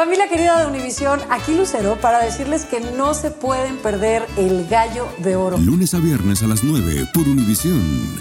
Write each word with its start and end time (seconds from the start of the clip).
Familia 0.00 0.30
querida 0.30 0.58
de 0.58 0.66
Univisión, 0.66 1.20
aquí 1.28 1.54
Lucero 1.54 1.96
para 2.00 2.24
decirles 2.24 2.64
que 2.64 2.80
no 2.80 3.12
se 3.12 3.30
pueden 3.30 3.76
perder 3.76 4.24
el 4.38 4.66
gallo 4.66 5.06
de 5.18 5.36
oro. 5.36 5.58
Lunes 5.58 5.92
a 5.92 5.98
viernes 5.98 6.42
a 6.42 6.46
las 6.46 6.64
9 6.64 7.08
por 7.12 7.28
Univisión. 7.28 8.18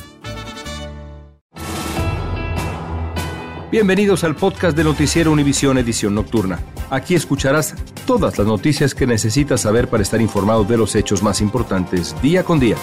Bienvenidos 3.71 4.25
al 4.25 4.35
podcast 4.35 4.75
de 4.75 4.83
Noticiero 4.83 5.31
Univisión 5.31 5.77
Edición 5.77 6.15
Nocturna. 6.15 6.59
Aquí 6.89 7.15
escucharás 7.15 7.75
todas 8.05 8.37
las 8.37 8.45
noticias 8.45 8.93
que 8.93 9.07
necesitas 9.07 9.61
saber 9.61 9.87
para 9.87 10.03
estar 10.03 10.19
informado 10.19 10.65
de 10.65 10.75
los 10.75 10.95
hechos 10.95 11.23
más 11.23 11.39
importantes 11.39 12.13
día 12.21 12.43
con 12.43 12.59
día. 12.59 12.75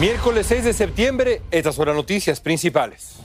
Miércoles 0.00 0.46
6 0.48 0.64
de 0.64 0.72
septiembre, 0.72 1.42
estas 1.50 1.74
son 1.74 1.88
las 1.88 1.96
noticias 1.96 2.40
principales. 2.40 3.16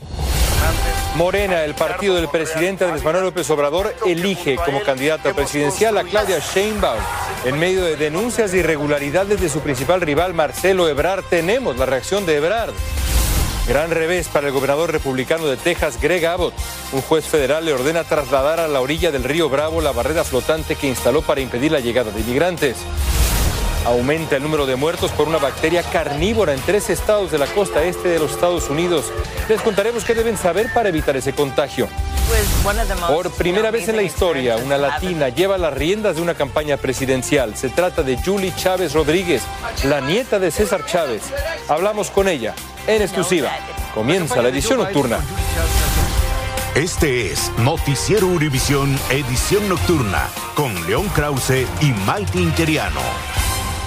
Morena, 1.15 1.63
el 1.63 1.75
partido 1.75 2.15
del 2.15 2.27
presidente 2.27 2.83
Andrés 2.83 3.03
Manuel 3.03 3.23
López 3.23 3.49
Obrador, 3.49 3.95
elige 4.05 4.57
como 4.57 4.81
candidata 4.81 5.33
presidencial 5.33 5.97
a 5.97 6.03
Claudia 6.03 6.39
Sheinbaum. 6.39 6.99
En 7.45 7.57
medio 7.57 7.85
de 7.85 7.95
denuncias 7.95 8.51
de 8.51 8.59
irregularidades 8.59 9.39
de 9.39 9.47
su 9.47 9.61
principal 9.61 10.01
rival, 10.01 10.33
Marcelo 10.33 10.89
Ebrard, 10.89 11.23
tenemos 11.23 11.77
la 11.77 11.85
reacción 11.85 12.25
de 12.25 12.35
Ebrard. 12.35 12.73
Gran 13.65 13.91
revés 13.91 14.27
para 14.27 14.47
el 14.47 14.53
gobernador 14.53 14.91
republicano 14.91 15.47
de 15.47 15.55
Texas, 15.55 15.99
Greg 16.01 16.25
Abbott. 16.25 16.53
Un 16.91 17.01
juez 17.01 17.25
federal 17.25 17.63
le 17.63 17.73
ordena 17.73 18.03
trasladar 18.03 18.59
a 18.59 18.67
la 18.67 18.81
orilla 18.81 19.09
del 19.09 19.23
río 19.23 19.47
Bravo 19.47 19.79
la 19.79 19.93
barrera 19.93 20.25
flotante 20.25 20.75
que 20.75 20.87
instaló 20.87 21.21
para 21.21 21.39
impedir 21.39 21.71
la 21.71 21.79
llegada 21.79 22.11
de 22.11 22.19
inmigrantes. 22.19 22.75
Aumenta 23.85 24.35
el 24.35 24.43
número 24.43 24.65
de 24.65 24.75
muertos 24.75 25.11
por 25.11 25.27
una 25.27 25.37
bacteria 25.37 25.83
carnívora 25.83 26.53
en 26.53 26.59
tres 26.61 26.89
estados 26.89 27.31
de 27.31 27.37
la 27.37 27.45
costa 27.45 27.83
este 27.83 28.09
de 28.09 28.17
los 28.17 28.31
Estados 28.31 28.69
Unidos. 28.69 29.11
Les 29.47 29.61
contaremos 29.61 30.03
qué 30.03 30.15
deben 30.15 30.37
saber 30.37 30.73
para 30.73 30.89
evitar 30.89 31.15
ese 31.15 31.33
contagio. 31.33 31.87
Por 33.07 33.29
primera 33.31 33.69
vez 33.69 33.87
en 33.87 33.95
la 33.95 34.01
historia, 34.01 34.57
una 34.57 34.77
latina 34.79 35.29
lleva 35.29 35.59
las 35.59 35.73
riendas 35.73 36.15
de 36.15 36.23
una 36.23 36.33
campaña 36.33 36.77
presidencial. 36.77 37.55
Se 37.55 37.69
trata 37.69 38.01
de 38.01 38.17
Julie 38.17 38.53
Chávez 38.55 38.93
Rodríguez, 38.93 39.43
la 39.83 40.01
nieta 40.01 40.39
de 40.39 40.49
César 40.49 40.85
Chávez. 40.87 41.21
Hablamos 41.67 42.09
con 42.09 42.27
ella 42.27 42.55
en 42.87 43.03
exclusiva. 43.03 43.51
Comienza 43.93 44.41
la 44.41 44.49
edición 44.49 44.79
nocturna. 44.79 45.19
Este 46.73 47.31
es 47.31 47.51
Noticiero 47.59 48.27
Univisión 48.27 48.99
Edición 49.09 49.69
Nocturna 49.69 50.27
con 50.55 50.73
León 50.87 51.07
Krause 51.15 51.65
y 51.79 51.91
Maite 52.05 52.39
Interiano. 52.39 53.34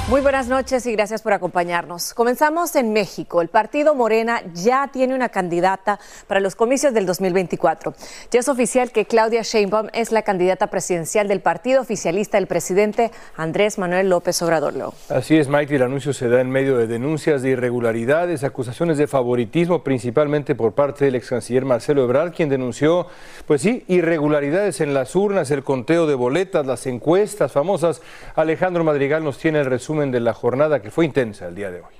Muy 0.09 0.23
buenas 0.23 0.48
noches 0.48 0.87
y 0.87 0.92
gracias 0.92 1.20
por 1.20 1.34
acompañarnos. 1.34 2.14
Comenzamos 2.14 2.75
en 2.77 2.95
México. 2.95 3.42
El 3.42 3.48
partido 3.48 3.95
Morena 3.95 4.41
ya 4.55 4.89
tiene 4.91 5.14
una 5.14 5.28
candidata 5.28 6.01
para 6.27 6.41
los 6.41 6.56
comicios 6.56 6.95
del 6.95 7.05
2024. 7.05 7.92
Ya 8.31 8.41
es 8.41 8.48
oficial 8.48 8.91
que 8.91 9.05
Claudia 9.05 9.42
Sheinbaum 9.42 9.89
es 9.92 10.11
la 10.11 10.23
candidata 10.23 10.69
presidencial 10.69 11.29
del 11.29 11.42
partido 11.42 11.83
oficialista 11.83 12.39
del 12.39 12.47
presidente 12.47 13.11
Andrés 13.36 13.77
Manuel 13.77 14.09
López 14.09 14.41
Obrador. 14.41 14.95
Así 15.11 15.36
es, 15.36 15.47
Mike. 15.47 15.77
El 15.77 15.83
anuncio 15.83 16.14
se 16.14 16.31
da 16.31 16.41
en 16.41 16.48
medio 16.48 16.79
de 16.79 16.86
denuncias 16.86 17.42
de 17.42 17.51
irregularidades, 17.51 18.45
acusaciones 18.45 18.97
de 18.97 19.09
favoritismo, 19.09 19.84
principalmente 19.84 20.55
por 20.55 20.73
parte 20.73 21.05
del 21.05 21.17
ex 21.17 21.29
canciller 21.29 21.67
Marcelo 21.67 22.03
Ebrard, 22.03 22.33
quien 22.33 22.48
denunció, 22.48 23.09
pues 23.47 23.61
sí, 23.61 23.84
irregularidades 23.89 24.81
en 24.81 24.95
las 24.95 25.14
urnas, 25.14 25.51
el 25.51 25.64
conteo 25.64 26.06
de 26.06 26.14
boletas, 26.14 26.64
las 26.64 26.86
encuestas 26.86 27.53
famosas. 27.53 28.01
Alejandro 28.36 28.84
Madrigal 28.84 29.23
nos 29.23 29.36
tiene 29.36 29.61
el 29.61 29.67
resumen 29.67 29.98
de 30.07 30.21
la 30.21 30.33
jornada 30.33 30.81
que 30.81 30.91
fue 30.91 31.05
intensa 31.05 31.49
el 31.49 31.55
día 31.55 31.71
de 31.71 31.81
hoy. 31.81 31.93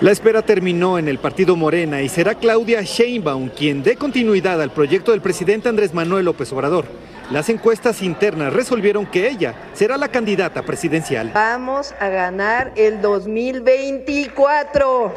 La 0.00 0.10
espera 0.10 0.42
terminó 0.42 0.98
en 0.98 1.08
el 1.08 1.18
partido 1.18 1.56
Morena 1.56 2.02
y 2.02 2.08
será 2.08 2.34
Claudia 2.34 2.82
Sheinbaum 2.82 3.50
quien 3.50 3.82
dé 3.82 3.96
continuidad 3.96 4.60
al 4.60 4.70
proyecto 4.70 5.12
del 5.12 5.20
presidente 5.20 5.68
Andrés 5.68 5.94
Manuel 5.94 6.24
López 6.24 6.52
Obrador. 6.52 6.86
Las 7.30 7.48
encuestas 7.48 8.02
internas 8.02 8.52
resolvieron 8.52 9.06
que 9.06 9.28
ella 9.28 9.54
será 9.72 9.96
la 9.96 10.08
candidata 10.08 10.62
presidencial. 10.62 11.30
Vamos 11.32 11.94
a 12.00 12.08
ganar 12.08 12.72
el 12.76 13.00
2024. 13.00 15.14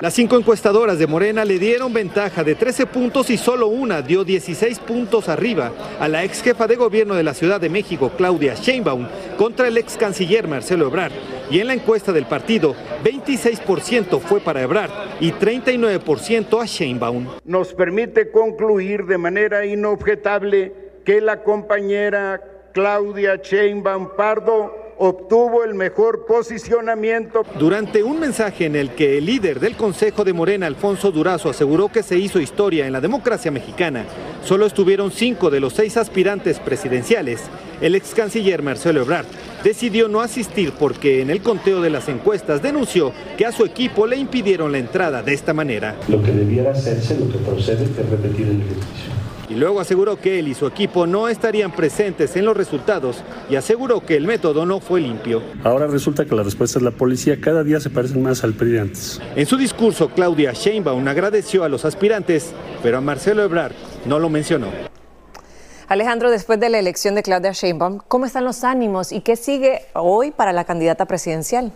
Las 0.00 0.14
cinco 0.14 0.36
encuestadoras 0.36 1.00
de 1.00 1.08
Morena 1.08 1.44
le 1.44 1.58
dieron 1.58 1.92
ventaja 1.92 2.44
de 2.44 2.54
13 2.54 2.86
puntos 2.86 3.30
y 3.30 3.36
solo 3.36 3.66
una 3.66 4.00
dio 4.00 4.22
16 4.22 4.78
puntos 4.78 5.28
arriba 5.28 5.72
a 5.98 6.06
la 6.06 6.22
ex 6.22 6.40
jefa 6.40 6.68
de 6.68 6.76
gobierno 6.76 7.16
de 7.16 7.24
la 7.24 7.34
Ciudad 7.34 7.60
de 7.60 7.68
México, 7.68 8.12
Claudia 8.16 8.54
Sheinbaum, 8.54 9.08
contra 9.36 9.66
el 9.66 9.76
ex 9.76 9.96
canciller 9.96 10.46
Marcelo 10.46 10.86
Ebrard. 10.86 11.10
Y 11.50 11.58
en 11.58 11.66
la 11.66 11.74
encuesta 11.74 12.12
del 12.12 12.26
partido, 12.26 12.76
26% 13.02 14.20
fue 14.20 14.38
para 14.38 14.62
Ebrard 14.62 14.92
y 15.18 15.32
39% 15.32 16.62
a 16.62 16.64
Sheinbaum. 16.64 17.26
Nos 17.44 17.74
permite 17.74 18.30
concluir 18.30 19.04
de 19.04 19.18
manera 19.18 19.66
inobjetable 19.66 20.74
que 21.04 21.20
la 21.20 21.42
compañera 21.42 22.40
Claudia 22.72 23.40
Sheinbaum 23.42 24.10
Pardo 24.16 24.87
obtuvo 24.98 25.64
el 25.64 25.74
mejor 25.74 26.26
posicionamiento. 26.26 27.42
Durante 27.58 28.02
un 28.02 28.20
mensaje 28.20 28.66
en 28.66 28.76
el 28.76 28.90
que 28.90 29.18
el 29.18 29.26
líder 29.26 29.60
del 29.60 29.76
Consejo 29.76 30.24
de 30.24 30.32
Morena, 30.32 30.66
Alfonso 30.66 31.10
Durazo, 31.10 31.50
aseguró 31.50 31.88
que 31.88 32.02
se 32.02 32.18
hizo 32.18 32.40
historia 32.40 32.86
en 32.86 32.92
la 32.92 33.00
democracia 33.00 33.50
mexicana, 33.50 34.04
solo 34.44 34.66
estuvieron 34.66 35.10
cinco 35.10 35.50
de 35.50 35.60
los 35.60 35.72
seis 35.72 35.96
aspirantes 35.96 36.58
presidenciales. 36.58 37.42
El 37.80 37.94
ex 37.94 38.12
canciller 38.12 38.62
Marcelo 38.62 39.02
Ebrard 39.02 39.26
decidió 39.62 40.08
no 40.08 40.20
asistir 40.20 40.72
porque 40.78 41.22
en 41.22 41.30
el 41.30 41.42
conteo 41.42 41.80
de 41.80 41.90
las 41.90 42.08
encuestas 42.08 42.60
denunció 42.60 43.12
que 43.36 43.46
a 43.46 43.52
su 43.52 43.64
equipo 43.64 44.06
le 44.06 44.16
impidieron 44.16 44.72
la 44.72 44.78
entrada 44.78 45.22
de 45.22 45.34
esta 45.34 45.54
manera. 45.54 45.96
Lo 46.08 46.22
que 46.22 46.32
debiera 46.32 46.72
hacerse, 46.72 47.18
lo 47.18 47.30
que 47.30 47.38
procede 47.38 47.84
es 47.84 47.96
repetir 47.96 48.48
el 48.48 48.62
ejercicio 48.62 49.27
y 49.48 49.54
luego 49.54 49.80
aseguró 49.80 50.20
que 50.20 50.38
él 50.38 50.48
y 50.48 50.54
su 50.54 50.66
equipo 50.66 51.06
no 51.06 51.28
estarían 51.28 51.72
presentes 51.72 52.36
en 52.36 52.44
los 52.44 52.56
resultados 52.56 53.22
y 53.48 53.56
aseguró 53.56 54.04
que 54.04 54.16
el 54.16 54.26
método 54.26 54.66
no 54.66 54.80
fue 54.80 55.00
limpio. 55.00 55.42
Ahora 55.64 55.86
resulta 55.86 56.24
que 56.24 56.34
la 56.34 56.42
respuesta 56.42 56.78
de 56.78 56.84
la 56.84 56.90
policía 56.90 57.40
cada 57.40 57.64
día 57.64 57.80
se 57.80 57.90
parecen 57.90 58.22
más 58.22 58.44
al 58.44 58.54
PRI 58.54 58.78
antes. 58.78 59.20
En 59.36 59.46
su 59.46 59.56
discurso, 59.56 60.10
Claudia 60.10 60.52
Sheinbaum 60.52 61.06
agradeció 61.08 61.64
a 61.64 61.68
los 61.68 61.84
aspirantes, 61.84 62.52
pero 62.82 62.98
a 62.98 63.00
Marcelo 63.00 63.42
Ebrard 63.42 63.72
no 64.04 64.18
lo 64.18 64.28
mencionó. 64.28 64.68
Alejandro, 65.88 66.30
después 66.30 66.60
de 66.60 66.68
la 66.68 66.78
elección 66.78 67.14
de 67.14 67.22
Claudia 67.22 67.52
Sheinbaum, 67.52 68.00
¿cómo 68.08 68.26
están 68.26 68.44
los 68.44 68.62
ánimos 68.62 69.10
y 69.10 69.22
qué 69.22 69.36
sigue 69.36 69.86
hoy 69.94 70.30
para 70.30 70.52
la 70.52 70.64
candidata 70.64 71.06
presidencial? 71.06 71.72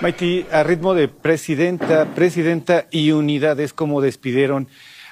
Maiti, 0.00 0.46
a 0.50 0.62
ritmo 0.62 0.94
de 0.94 1.08
presidenta, 1.08 2.06
presidenta 2.14 2.86
y 2.90 3.10
unidad 3.10 3.60
es 3.60 3.74
como 3.74 4.00
despidieron 4.00 4.66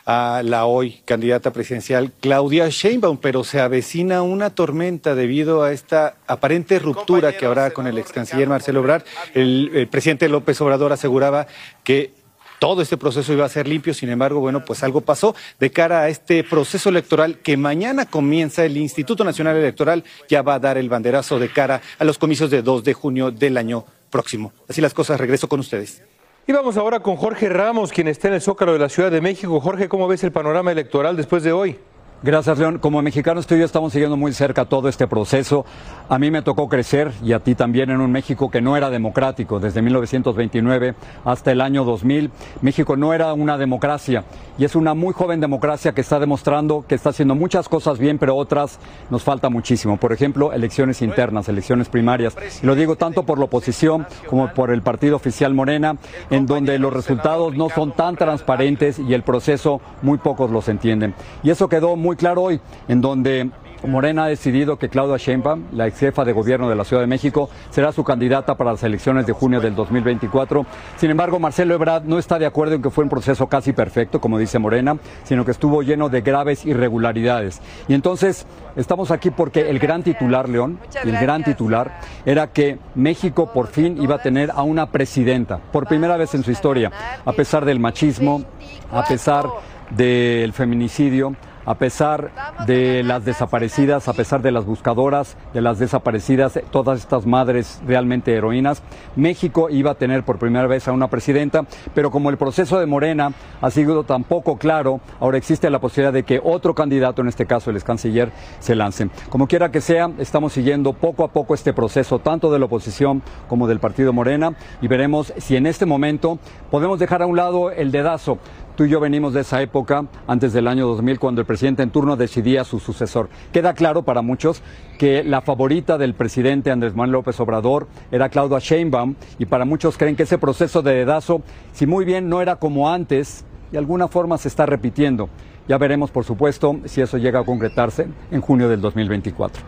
a 0.09 0.41
la 0.43 0.65
hoy 0.65 1.03
candidata 1.05 1.53
presidencial 1.53 2.13
Claudia 2.19 2.67
Sheinbaum, 2.71 3.19
pero 3.19 3.45
se 3.45 3.61
avecina 3.61 4.23
una 4.23 4.49
tormenta 4.49 5.15
debido 5.15 5.63
a 5.63 5.73
esta 5.73 6.15
aparente 6.27 6.79
ruptura 6.79 7.37
que 7.37 7.45
habrá 7.45 7.73
con 7.73 7.87
el 7.87 7.99
ex 7.99 8.11
canciller 8.11 8.49
Marcelo 8.49 8.81
Obrador. 8.81 9.05
El, 9.35 9.87
presidente 9.91 10.31
López 10.31 10.59
Obrador 10.63 10.95
aseguraba 10.95 11.47
que 11.85 12.15
todo 12.59 12.81
este 12.81 12.97
proceso 12.97 13.35
iba 13.35 13.45
a 13.45 13.51
ser 13.51 13.69
limpio, 13.69 13.93
sin 13.93 14.09
embargo, 14.09 14.41
bueno, 14.41 14.65
pues 14.65 14.83
algo 14.83 15.03
pasó 15.03 15.37
de 15.61 15.71
cara 15.71 16.01
a 16.01 16.09
este 16.09 16.43
proceso 16.43 16.89
electoral 16.89 17.41
que 17.41 17.59
mañana 17.59 18.07
comienza 18.07 18.65
el 18.65 18.79
Instituto 18.79 19.25
Nacional 19.25 19.59
Electoral, 19.59 20.05
ya 20.27 20.41
va 20.41 20.55
a 20.55 20.59
dar 20.59 20.79
el 20.79 20.89
banderazo 20.89 21.39
de 21.39 21.53
cara 21.53 21.83
a 21.99 22.05
los 22.05 22.17
comicios 22.17 22.51
de 22.51 22.63
2 22.63 22.83
de 22.83 22.95
junio 22.95 23.31
del 23.31 23.59
año 23.59 23.85
próximo. 24.09 24.55
Así 24.71 24.81
las 24.81 24.95
cosas, 24.95 25.21
regreso 25.21 25.51
con 25.51 25.61
ustedes. 25.61 26.01
Y 26.49 26.53
vamos 26.55 26.79
ahora 26.79 27.01
con 27.01 27.17
Jorge 27.17 27.51
Ramos, 27.51 27.93
quien 27.93 28.09
está 28.09 28.29
en 28.29 28.33
el 28.33 28.41
Zócalo 28.41 28.73
de 28.73 28.79
la 28.79 28.89
Ciudad 28.89 29.11
de 29.11 29.21
México. 29.21 29.61
Jorge, 29.61 29.87
¿cómo 29.87 30.09
ves 30.09 30.25
el 30.25 30.33
panorama 30.33 30.73
electoral 30.73 31.15
después 31.15 31.43
de 31.43 31.53
hoy? 31.53 31.79
Gracias, 32.21 32.59
León. 32.59 32.79
Como 32.81 33.01
mexicanos, 33.01 33.47
tú 33.47 33.55
y 33.55 33.61
yo 33.61 33.65
estamos 33.65 33.93
siguiendo 33.93 34.17
muy 34.17 34.33
cerca 34.33 34.65
todo 34.65 34.89
este 34.89 35.07
proceso. 35.07 35.65
A 36.09 36.19
mí 36.19 36.33
me 36.33 36.43
tocó 36.43 36.69
crecer 36.69 37.13
y 37.23 37.33
a 37.33 37.39
ti 37.39 37.55
también 37.55 37.91
en 37.91 38.01
un 38.01 38.11
México 38.11 38.51
que 38.51 38.61
no 38.61 38.77
era 38.77 38.91
democrático 38.91 39.61
desde 39.61 39.83
1929 39.83 40.97
hasta 41.25 41.53
el 41.53 41.61
año 41.61 41.85
2000. 41.85 42.33
México 42.61 42.97
no 42.97 43.15
era 43.15 43.33
una 43.35 43.57
democracia 43.57 44.25
y 44.59 44.65
es 44.65 44.75
una 44.75 44.95
muy 44.95 45.13
joven 45.13 45.39
democracia 45.39 45.93
que 45.93 46.01
está 46.01 46.19
demostrando 46.19 46.85
que 46.89 46.97
está 46.97 47.11
haciendo 47.11 47.37
muchas 47.37 47.69
cosas 47.69 48.01
bien, 48.01 48.19
pero 48.19 48.35
otras 48.35 48.81
nos 49.11 49.23
falta 49.23 49.49
muchísimo. 49.49 49.97
Por 49.97 50.13
ejemplo, 50.13 50.53
elecciones 50.53 51.03
internas, 51.03 51.49
elecciones 51.49 51.89
primarias. 51.89 52.37
Y 52.61 52.67
lo 52.67 52.75
digo 52.75 52.97
tanto 52.97 53.23
por 53.23 53.39
la 53.39 53.45
oposición 53.45 54.09
como 54.27 54.53
por 54.55 54.73
el 54.73 54.83
partido 54.83 55.15
oficial 55.15 55.55
Morena, 55.55 55.97
en 56.31 56.47
donde 56.47 56.81
los 56.81 56.93
resultados 56.93 57.55
no 57.55 57.69
son 57.69 57.93
tan 57.93 58.17
transparentes 58.17 58.99
y 58.99 59.15
el 59.15 59.23
proceso 59.23 59.81
muy 60.03 60.19
pocos 60.19 60.51
los 60.51 60.69
entienden. 60.69 61.15
Y 61.45 61.51
eso 61.51 61.69
quedó 61.69 61.95
muy 61.95 62.08
muy 62.09 62.17
claro 62.17 62.45
hoy, 62.45 62.59
en 62.89 63.03
donde 63.03 63.51
Morena 63.87 64.25
ha 64.25 64.29
decidido 64.29 64.79
que 64.79 64.89
Claudia 64.89 65.19
Sheinbaum, 65.19 65.65
la 65.73 65.87
ex 65.89 65.99
jefa 65.99 66.25
de 66.25 66.33
gobierno 66.33 66.71
de 66.71 66.75
la 66.75 66.85
Ciudad 66.85 67.03
de 67.03 67.07
México, 67.07 67.51
será 67.69 67.93
su 67.93 68.03
candidata 68.03 68.57
para 68.57 68.73
las 68.73 68.83
elecciones 68.83 69.27
de 69.27 69.35
junio 69.35 69.61
del 69.61 69.75
2024. 69.75 70.65
Sin 70.97 71.11
embargo, 71.11 71.39
Marcelo 71.39 71.75
Ebrard 71.75 72.05
no 72.05 72.19
está 72.19 72.39
de 72.39 72.47
acuerdo 72.47 72.77
en 72.77 72.81
que 72.81 72.89
fue 72.89 73.05
un 73.05 73.11
proceso 73.11 73.47
casi 73.47 73.75
perfecto, 73.75 74.23
como 74.23 74.39
dice 74.39 74.59
Morena, 74.59 74.97
sino 75.25 75.45
que 75.45 75.51
estuvo 75.51 75.83
lleno 75.83 76.09
de 76.09 76.23
graves 76.23 76.65
irregularidades. 76.65 77.61
Y 77.89 77.93
entonces 77.93 78.47
estamos 78.75 79.11
aquí 79.11 79.29
porque 79.31 79.69
el 79.69 79.79
gran 79.79 80.03
titular, 80.03 80.49
León, 80.49 80.79
el 81.05 81.13
gran 81.19 81.45
titular 81.45 82.01
era 82.25 82.47
que 82.47 82.79
México 82.95 83.53
por 83.53 83.67
fin 83.67 84.01
iba 84.01 84.15
a 84.15 84.23
tener 84.23 84.51
a 84.51 84.63
una 84.63 84.87
presidenta, 84.87 85.59
por 85.59 85.87
primera 85.87 86.17
vez 86.17 86.35
en 86.35 86.43
su 86.43 86.51
historia, 86.51 86.91
a 87.23 87.33
pesar 87.33 87.67
del 87.67 87.79
machismo, 87.81 88.45
a 88.91 89.05
pesar 89.05 89.45
del 89.91 90.53
feminicidio, 90.53 91.35
a 91.69 91.75
pesar 91.75 92.31
de 92.67 93.03
las 93.03 93.27
desaparecidas, 93.27 94.09
a 94.09 94.15
pesar 94.15 94.41
de 94.41 94.53
las 94.53 94.65
buscadoras, 94.65 95.37
de 95.53 95.61
las 95.61 95.79
desaparecidas, 95.79 96.59
todas 96.71 96.99
estas 96.99 97.27
madres 97.27 97.83
realmente 97.87 98.35
heroínas, 98.35 98.83
México 99.17 99.69
iba 99.69 99.91
a 99.91 99.95
tener 99.95 100.23
por 100.23 100.39
primera 100.39 100.67
vez 100.67 100.89
a 100.89 100.93
una 100.93 101.09
presidenta, 101.09 101.67
pero 101.95 102.11
como 102.11 102.31
el 102.31 102.39
proceso 102.39 102.81
de 102.81 102.87
Morena 102.87 103.35
ha 103.61 103.71
sido 103.71 104.03
tan 104.05 104.25
poco 104.25 104.57
claro, 104.57 105.03
ahora 105.21 105.37
existe 105.37 105.69
la 105.69 105.79
posibilidad 105.79 106.13
de 106.15 106.23
que 106.23 106.41
otro 106.43 106.75
candidato, 106.75 107.21
en 107.21 107.29
este 107.29 107.45
caso 107.45 107.69
el 107.69 107.77
ex 107.77 107.85
canciller, 107.85 108.33
se 108.61 108.75
lance. 108.75 109.11
Como 109.29 109.47
quiera 109.47 109.71
que 109.71 109.83
sea, 109.83 110.11
estamos 110.17 110.55
siguiendo 110.55 110.95
poco 110.95 111.23
a 111.23 111.29
poco 111.29 111.53
este 111.53 111.75
proceso, 111.75 112.19
tanto 112.19 112.51
de 112.51 112.61
la 112.61 112.65
oposición 112.65 113.23
como 113.47 113.67
del 113.67 113.79
partido 113.79 114.15
Morena, 114.15 114.55
y 114.81 114.89
veremos 114.89 115.35
si 115.37 115.55
en 115.57 115.67
este 115.67 115.85
momento 115.85 116.39
podemos 116.71 116.99
dejar 116.99 117.21
a 117.21 117.27
un 117.27 117.37
lado 117.37 117.71
el 117.73 117.93
dedazo 117.93 118.39
Tú 118.79 118.85
y 118.85 118.91
yo 118.91 119.01
venimos 119.01 119.35
de 119.35 119.41
esa 119.41 119.61
época, 119.61 120.05
antes 120.29 120.53
del 120.53 120.69
año 120.69 120.87
2000, 120.87 121.19
cuando 121.19 121.41
el 121.41 121.49
presidente 121.49 121.83
en 121.83 121.91
turno 121.91 122.15
decidía 122.15 122.63
su 122.63 122.79
sucesor. 122.79 123.29
Queda 123.51 123.75
claro 123.75 124.05
para 124.05 124.23
muchos 124.23 124.63
que 125.01 125.25
la 125.25 125.41
favorita 125.41 125.99
del 125.99 126.15
presidente 126.15 126.71
Andrés 126.71 126.95
Manuel 126.95 127.15
López 127.15 127.41
Obrador 127.41 127.89
era 128.13 128.29
Claudia 128.29 128.61
Sheinbaum 128.61 129.17
y 129.37 129.47
para 129.47 129.65
muchos 129.65 129.99
creen 129.99 130.15
que 130.15 130.23
ese 130.23 130.39
proceso 130.39 130.81
de 130.81 130.95
dedazo, 130.95 131.43
si 131.73 131.89
muy 131.89 132.05
bien 132.05 132.29
no 132.29 132.41
era 132.41 132.55
como 132.55 132.89
antes, 132.89 133.45
de 133.73 133.79
alguna 133.79 134.07
forma 134.07 134.39
se 134.39 134.47
está 134.47 134.65
repitiendo. 134.65 135.29
Ya 135.67 135.77
veremos, 135.77 136.13
por 136.13 136.25
supuesto, 136.25 136.79
si 136.85 137.01
eso 137.01 137.19
llega 137.19 137.41
a 137.41 137.45
concretarse 137.45 138.07
en 138.31 138.41
junio 138.41 138.69
del 138.69 138.81
2024. 138.81 139.61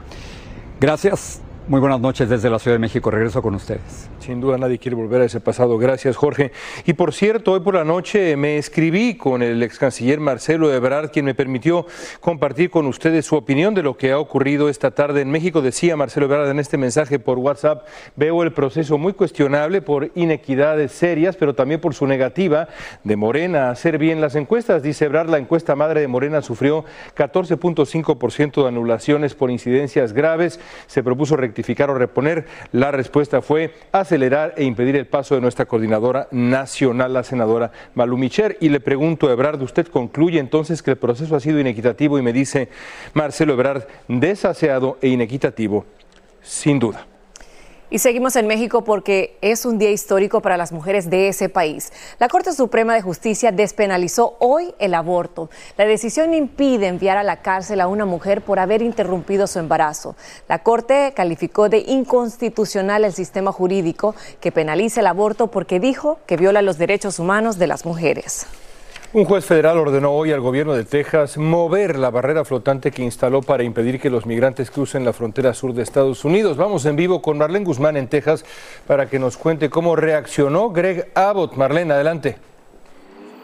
Gracias. 0.80 1.42
Muy 1.70 1.78
buenas 1.78 2.00
noches 2.00 2.28
desde 2.28 2.50
la 2.50 2.58
Ciudad 2.58 2.75
de 2.75 2.81
México. 2.81 3.12
Regreso 3.12 3.40
con 3.40 3.55
ustedes. 3.55 4.11
Sin 4.19 4.40
duda 4.40 4.58
nadie 4.58 4.81
quiere 4.81 4.96
volver 4.96 5.20
a 5.20 5.26
ese 5.26 5.38
pasado. 5.38 5.78
Gracias, 5.78 6.17
Jorge. 6.17 6.50
Y 6.84 6.94
por 6.94 7.14
cierto, 7.14 7.52
hoy 7.52 7.61
por 7.61 7.75
la 7.75 7.84
noche 7.84 8.37
me 8.37 8.58
escribí 8.58 9.17
con 9.17 9.40
el 9.40 9.62
ex 9.62 9.78
canciller 9.78 10.19
Marcelo 10.19 10.75
Ebrard, 10.75 11.12
quien 11.12 11.26
me 11.26 11.34
permitió 11.37 11.87
compartir 12.19 12.70
con 12.70 12.87
ustedes 12.87 13.25
su 13.25 13.37
opinión 13.37 13.72
de 13.72 13.84
lo 13.84 13.96
que 13.96 14.11
ha 14.11 14.19
ocurrido 14.19 14.69
esta 14.69 14.90
tarde 14.90 15.20
en 15.20 15.31
México. 15.31 15.62
Decía 15.62 15.96
Marcelo 15.96 16.26
Ebrard 16.26 16.50
en 16.50 16.58
este 16.58 16.76
mensaje 16.76 17.20
por 17.20 17.38
WhatsApp, 17.38 17.87
veo 18.16 18.43
el 18.43 18.52
proceso 18.52 18.99
muy 18.99 19.12
cuestionable 19.12 19.81
por 19.81 20.11
inequidades 20.16 20.90
serias, 20.90 21.37
pero 21.37 21.55
también 21.55 21.81
por 21.81 21.94
su 21.94 22.05
negativa 22.05 22.66
de 23.05 23.14
Morena 23.14 23.69
a 23.69 23.70
hacer 23.70 23.96
bien 23.96 24.20
las 24.20 24.34
encuestas. 24.34 24.82
Dice 24.82 25.05
Ebrard, 25.05 25.31
la 25.31 25.38
encuesta 25.38 25.76
madre 25.76 26.00
de 26.00 26.08
Morena 26.08 26.43
sufrió 26.43 26.84
14.5% 27.16 28.61
de 28.61 28.69
anulaciones 28.69 29.37
por 29.37 29.52
incidencias 29.52 30.12
graves. 30.12 30.58
Se 30.88 31.05
propuso 31.05 31.37
rectificar 31.37 31.59
o 31.90 31.94
reponer? 31.94 32.46
La 32.72 32.90
respuesta 32.90 33.42
fue 33.42 33.74
acelerar 33.92 34.54
e 34.56 34.64
impedir 34.64 34.96
el 34.96 35.06
paso 35.06 35.34
de 35.34 35.40
nuestra 35.40 35.66
coordinadora 35.66 36.28
nacional, 36.30 37.12
la 37.12 37.22
senadora 37.22 37.72
Malumicher. 37.94 38.56
Y 38.60 38.68
le 38.68 38.80
pregunto 38.80 39.28
a 39.28 39.32
Ebrard, 39.32 39.62
¿usted 39.62 39.86
concluye 39.88 40.38
entonces 40.38 40.82
que 40.82 40.92
el 40.92 40.96
proceso 40.96 41.36
ha 41.36 41.40
sido 41.40 41.60
inequitativo? 41.60 42.18
Y 42.18 42.22
me 42.22 42.32
dice 42.32 42.68
Marcelo 43.14 43.54
Ebrard, 43.54 43.84
desaseado 44.08 44.98
e 45.00 45.08
inequitativo, 45.08 45.84
sin 46.42 46.78
duda. 46.78 47.06
Y 47.92 47.98
seguimos 47.98 48.37
en 48.37 48.46
México 48.46 48.84
porque 48.84 49.37
es 49.40 49.66
un 49.66 49.78
día 49.78 49.90
histórico 49.90 50.40
para 50.40 50.56
las 50.56 50.70
mujeres 50.70 51.10
de 51.10 51.26
ese 51.26 51.48
país. 51.48 51.92
La 52.20 52.28
Corte 52.28 52.52
Suprema 52.52 52.94
de 52.94 53.02
Justicia 53.02 53.50
despenalizó 53.50 54.37
hoy 54.38 54.72
el 54.78 54.94
aborto. 54.94 55.50
La 55.76 55.87
decisión 55.87 56.32
impide 56.32 56.87
enviar 56.87 57.16
a 57.16 57.25
la 57.25 57.42
cárcel 57.42 57.81
a 57.81 57.88
una 57.88 58.06
mujer 58.06 58.42
por 58.42 58.60
haber 58.60 58.81
interrumpido 58.81 59.48
su 59.48 59.58
embarazo. 59.58 60.14
La 60.48 60.60
Corte 60.60 61.12
calificó 61.16 61.69
de 61.69 61.78
inconstitucional 61.78 63.04
el 63.04 63.12
sistema 63.12 63.50
jurídico 63.50 64.14
que 64.40 64.52
penaliza 64.52 65.00
el 65.00 65.08
aborto 65.08 65.48
porque 65.48 65.81
dijo 65.81 66.20
que 66.26 66.37
viola 66.37 66.62
los 66.62 66.78
derechos 66.78 67.19
humanos 67.19 67.58
de 67.58 67.66
las 67.66 67.84
mujeres. 67.84 68.46
Un 69.12 69.24
juez 69.24 69.44
federal 69.44 69.76
ordenó 69.76 70.12
hoy 70.12 70.30
al 70.30 70.40
gobierno 70.40 70.72
de 70.72 70.84
Texas 70.84 71.36
mover 71.36 71.98
la 71.98 72.10
barrera 72.10 72.44
flotante 72.44 72.92
que 72.92 73.02
instaló 73.02 73.42
para 73.42 73.64
impedir 73.64 74.00
que 74.00 74.08
los 74.08 74.24
migrantes 74.24 74.70
crucen 74.70 75.04
la 75.04 75.12
frontera 75.12 75.52
sur 75.52 75.74
de 75.74 75.82
Estados 75.82 76.24
Unidos. 76.24 76.56
Vamos 76.56 76.86
en 76.86 76.94
vivo 76.94 77.20
con 77.20 77.36
Marlene 77.36 77.64
Guzmán 77.64 77.96
en 77.96 78.06
Texas 78.06 78.44
para 78.86 79.10
que 79.10 79.18
nos 79.18 79.36
cuente 79.36 79.68
cómo 79.68 79.96
reaccionó 79.96 80.70
Greg 80.70 81.10
Abbott. 81.16 81.56
Marlene, 81.56 81.92
adelante. 81.92 82.36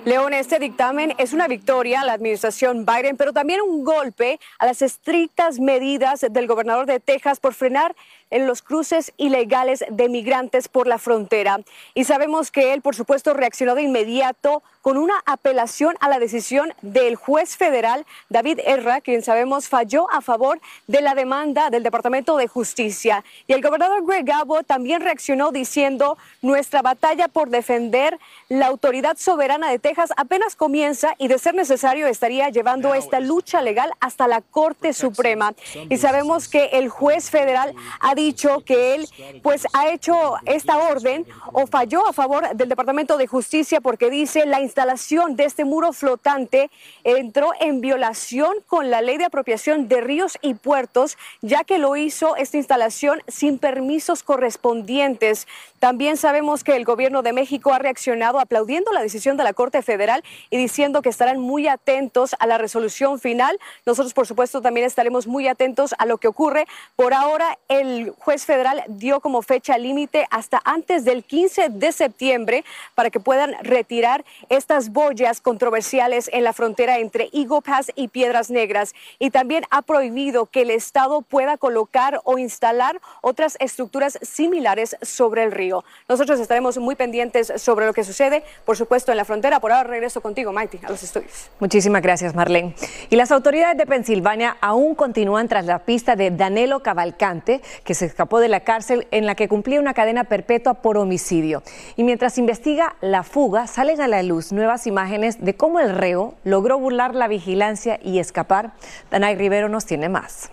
León, 0.04 0.34
este 0.34 0.60
dictamen 0.60 1.14
es 1.18 1.32
una 1.32 1.48
victoria 1.48 2.02
a 2.02 2.04
la 2.04 2.12
administración 2.12 2.86
Biden, 2.86 3.16
pero 3.16 3.32
también 3.32 3.60
un 3.60 3.82
golpe 3.82 4.38
a 4.60 4.66
las 4.66 4.80
estrictas 4.80 5.58
medidas 5.58 6.24
del 6.30 6.46
gobernador 6.46 6.86
de 6.86 7.00
Texas 7.00 7.40
por 7.40 7.54
frenar 7.54 7.96
en 8.30 8.46
los 8.46 8.62
cruces 8.62 9.12
ilegales 9.16 9.84
de 9.90 10.08
migrantes 10.08 10.68
por 10.68 10.86
la 10.86 10.98
frontera. 10.98 11.60
Y 11.94 12.04
sabemos 12.04 12.50
que 12.50 12.72
él, 12.72 12.82
por 12.82 12.94
supuesto, 12.94 13.34
reaccionó 13.34 13.74
de 13.74 13.82
inmediato 13.82 14.62
con 14.82 14.98
una 14.98 15.20
apelación 15.26 15.96
a 16.00 16.08
la 16.08 16.20
decisión 16.20 16.72
del 16.80 17.16
juez 17.16 17.56
federal 17.56 18.06
David 18.28 18.60
Erra, 18.64 19.00
quien 19.00 19.22
sabemos 19.22 19.68
falló 19.68 20.08
a 20.12 20.20
favor 20.20 20.60
de 20.86 21.00
la 21.00 21.14
demanda 21.14 21.70
del 21.70 21.82
Departamento 21.82 22.36
de 22.36 22.46
Justicia. 22.46 23.24
Y 23.48 23.52
el 23.52 23.62
gobernador 23.62 24.04
Greg 24.06 24.30
Abbott 24.30 24.66
también 24.66 25.00
reaccionó 25.00 25.50
diciendo, 25.50 26.16
nuestra 26.40 26.82
batalla 26.82 27.26
por 27.26 27.50
defender 27.50 28.18
la 28.48 28.66
autoridad 28.66 29.16
soberana 29.16 29.70
de 29.70 29.80
Texas 29.80 30.10
apenas 30.16 30.54
comienza 30.54 31.14
y 31.18 31.28
de 31.28 31.38
ser 31.38 31.54
necesario 31.54 32.06
estaría 32.06 32.48
llevando 32.50 32.94
esta 32.94 33.18
lucha 33.18 33.62
legal 33.62 33.90
hasta 34.00 34.28
la 34.28 34.40
Corte 34.40 34.92
Suprema. 34.92 35.54
Y 35.90 35.96
sabemos 35.96 36.48
que 36.48 36.66
el 36.74 36.88
juez 36.88 37.30
federal 37.30 37.74
ha 38.00 38.14
dicho 38.16 38.64
que 38.64 38.96
él 38.96 39.08
pues 39.44 39.68
ha 39.72 39.90
hecho 39.90 40.34
esta 40.44 40.78
orden 40.78 41.24
o 41.52 41.68
falló 41.68 42.08
a 42.08 42.12
favor 42.12 42.56
del 42.56 42.68
Departamento 42.68 43.16
de 43.16 43.28
Justicia 43.28 43.80
porque 43.80 44.10
dice 44.10 44.44
la 44.46 44.60
instalación 44.60 45.36
de 45.36 45.44
este 45.44 45.64
muro 45.64 45.92
flotante 45.92 46.70
entró 47.04 47.52
en 47.60 47.80
violación 47.80 48.56
con 48.66 48.90
la 48.90 49.02
ley 49.02 49.18
de 49.18 49.26
apropiación 49.26 49.86
de 49.86 50.00
ríos 50.00 50.38
y 50.42 50.54
puertos, 50.54 51.16
ya 51.42 51.62
que 51.62 51.78
lo 51.78 51.96
hizo 51.96 52.34
esta 52.34 52.56
instalación 52.56 53.22
sin 53.28 53.58
permisos 53.58 54.24
correspondientes. 54.24 55.46
También 55.86 56.16
sabemos 56.16 56.64
que 56.64 56.74
el 56.74 56.84
gobierno 56.84 57.22
de 57.22 57.32
México 57.32 57.72
ha 57.72 57.78
reaccionado 57.78 58.40
aplaudiendo 58.40 58.92
la 58.92 59.02
decisión 59.02 59.36
de 59.36 59.44
la 59.44 59.52
Corte 59.52 59.82
Federal 59.82 60.24
y 60.50 60.56
diciendo 60.56 61.00
que 61.00 61.10
estarán 61.10 61.38
muy 61.38 61.68
atentos 61.68 62.34
a 62.40 62.48
la 62.48 62.58
resolución 62.58 63.20
final. 63.20 63.60
Nosotros, 63.86 64.12
por 64.12 64.26
supuesto, 64.26 64.60
también 64.60 64.84
estaremos 64.84 65.28
muy 65.28 65.46
atentos 65.46 65.94
a 65.96 66.04
lo 66.04 66.18
que 66.18 66.26
ocurre. 66.26 66.66
Por 66.96 67.14
ahora, 67.14 67.56
el 67.68 68.12
juez 68.18 68.46
federal 68.46 68.82
dio 68.88 69.20
como 69.20 69.42
fecha 69.42 69.78
límite 69.78 70.26
hasta 70.32 70.60
antes 70.64 71.04
del 71.04 71.22
15 71.22 71.68
de 71.68 71.92
septiembre 71.92 72.64
para 72.96 73.10
que 73.10 73.20
puedan 73.20 73.54
retirar 73.62 74.24
estas 74.48 74.90
boyas 74.90 75.40
controversiales 75.40 76.28
en 76.32 76.42
la 76.42 76.52
frontera 76.52 76.98
entre 76.98 77.30
Eagle 77.32 77.60
y 77.94 78.08
Piedras 78.08 78.50
Negras. 78.50 78.92
Y 79.20 79.30
también 79.30 79.62
ha 79.70 79.82
prohibido 79.82 80.46
que 80.46 80.62
el 80.62 80.72
Estado 80.72 81.22
pueda 81.22 81.56
colocar 81.56 82.20
o 82.24 82.38
instalar 82.38 83.00
otras 83.22 83.56
estructuras 83.60 84.18
similares 84.20 84.96
sobre 85.00 85.44
el 85.44 85.52
río. 85.52 85.75
Nosotros 86.08 86.40
estaremos 86.40 86.78
muy 86.78 86.94
pendientes 86.94 87.52
sobre 87.56 87.86
lo 87.86 87.92
que 87.92 88.04
sucede, 88.04 88.42
por 88.64 88.76
supuesto, 88.76 89.10
en 89.12 89.18
la 89.18 89.24
frontera. 89.24 89.60
Por 89.60 89.72
ahora 89.72 89.88
regreso 89.88 90.20
contigo, 90.20 90.52
Maite, 90.52 90.80
a 90.84 90.90
los 90.90 91.02
estudios. 91.02 91.50
Muchísimas 91.60 92.02
gracias, 92.02 92.34
Marlene. 92.34 92.74
Y 93.10 93.16
las 93.16 93.32
autoridades 93.32 93.76
de 93.76 93.86
Pensilvania 93.86 94.56
aún 94.60 94.94
continúan 94.94 95.48
tras 95.48 95.66
la 95.66 95.80
pista 95.80 96.16
de 96.16 96.30
Danilo 96.30 96.80
Cavalcante, 96.80 97.60
que 97.84 97.94
se 97.94 98.06
escapó 98.06 98.40
de 98.40 98.48
la 98.48 98.60
cárcel 98.60 99.06
en 99.10 99.26
la 99.26 99.34
que 99.34 99.48
cumplía 99.48 99.80
una 99.80 99.94
cadena 99.94 100.24
perpetua 100.24 100.74
por 100.74 100.98
homicidio. 100.98 101.62
Y 101.96 102.04
mientras 102.04 102.38
investiga 102.38 102.96
la 103.00 103.22
fuga, 103.22 103.66
salen 103.66 104.00
a 104.00 104.08
la 104.08 104.22
luz 104.22 104.52
nuevas 104.52 104.86
imágenes 104.86 105.44
de 105.44 105.56
cómo 105.56 105.80
el 105.80 105.94
reo 105.94 106.34
logró 106.44 106.78
burlar 106.78 107.14
la 107.14 107.28
vigilancia 107.28 107.98
y 108.02 108.18
escapar. 108.18 108.72
Danay 109.10 109.36
Rivero 109.36 109.68
nos 109.68 109.86
tiene 109.86 110.08
más. 110.08 110.50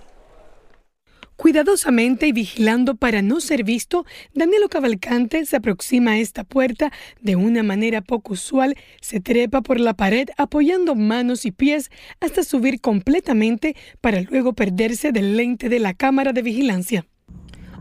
Cuidadosamente 1.43 2.25
y 2.27 2.31
vigilando 2.31 2.95
para 2.95 3.21
no 3.21 3.41
ser 3.41 3.65
visto, 3.65 4.05
Danilo 4.33 4.69
Cavalcante 4.69 5.45
se 5.45 5.57
aproxima 5.57 6.11
a 6.11 6.17
esta 6.19 6.45
puerta 6.45 6.93
de 7.19 7.35
una 7.35 7.63
manera 7.63 7.99
poco 7.99 8.31
usual, 8.31 8.77
se 9.01 9.19
trepa 9.19 9.59
por 9.59 9.77
la 9.77 9.93
pared 9.93 10.29
apoyando 10.37 10.95
manos 10.95 11.45
y 11.45 11.51
pies 11.51 11.91
hasta 12.21 12.43
subir 12.43 12.79
completamente 12.79 13.75
para 13.99 14.21
luego 14.21 14.53
perderse 14.53 15.11
del 15.11 15.35
lente 15.35 15.67
de 15.67 15.79
la 15.79 15.93
cámara 15.93 16.31
de 16.31 16.43
vigilancia. 16.43 17.05